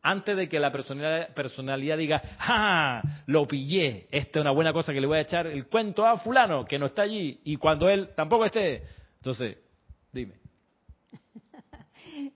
[0.00, 3.02] antes de que la personalidad, diga, ¡ah!
[3.26, 4.08] Lo pillé.
[4.10, 6.78] Esta es una buena cosa que le voy a echar el cuento a fulano, que
[6.78, 8.84] no está allí, y cuando él tampoco esté.
[9.16, 9.58] Entonces,
[10.10, 10.43] dime.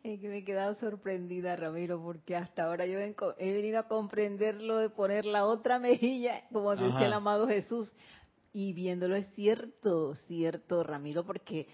[0.09, 4.55] Es que me he quedado sorprendida, Ramiro, porque hasta ahora yo he venido a comprender
[4.55, 7.93] lo de poner la otra mejilla, como decía el amado Jesús,
[8.55, 11.69] y viéndolo es cierto, cierto, Ramiro, porque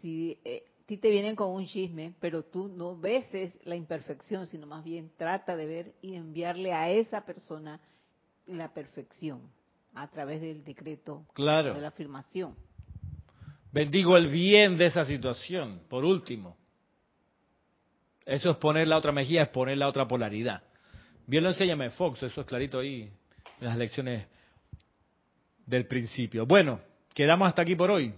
[0.00, 3.26] si eh, ti te vienen con un chisme, pero tú no ves
[3.64, 7.80] la imperfección, sino más bien trata de ver y enviarle a esa persona
[8.46, 9.50] la perfección
[9.94, 11.74] a través del decreto claro.
[11.74, 12.54] de la afirmación.
[13.72, 16.59] Bendigo el bien de esa situación, por último.
[18.30, 20.62] Eso es poner la otra mejilla, es poner la otra polaridad.
[21.26, 23.10] Bien lo enséñame Fox, eso es clarito ahí
[23.60, 24.24] en las lecciones
[25.66, 26.46] del principio.
[26.46, 26.78] Bueno,
[27.12, 28.14] quedamos hasta aquí por hoy,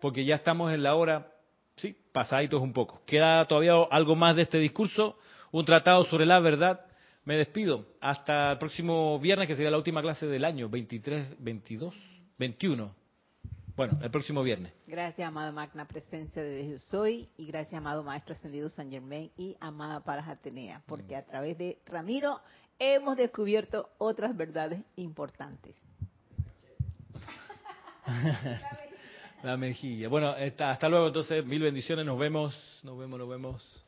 [0.00, 1.30] porque ya estamos en la hora,
[1.76, 3.02] sí, pasaditos un poco.
[3.04, 5.18] Queda todavía algo más de este discurso,
[5.52, 6.86] un tratado sobre la verdad.
[7.26, 7.88] Me despido.
[8.00, 11.94] Hasta el próximo viernes, que sería la última clase del año, 23, 22,
[12.38, 12.99] 21.
[13.76, 14.72] Bueno, el próximo viernes.
[14.86, 19.56] Gracias, amada Magna Presencia de Dios Soy, y gracias, amado Maestro Ascendido San Germain y
[19.60, 22.40] amada Paras Atenea, porque a través de Ramiro
[22.78, 25.76] hemos descubierto otras verdades importantes.
[29.42, 30.08] La mejilla.
[30.08, 33.79] Bueno, hasta luego entonces, mil bendiciones, nos vemos, nos vemos, nos vemos.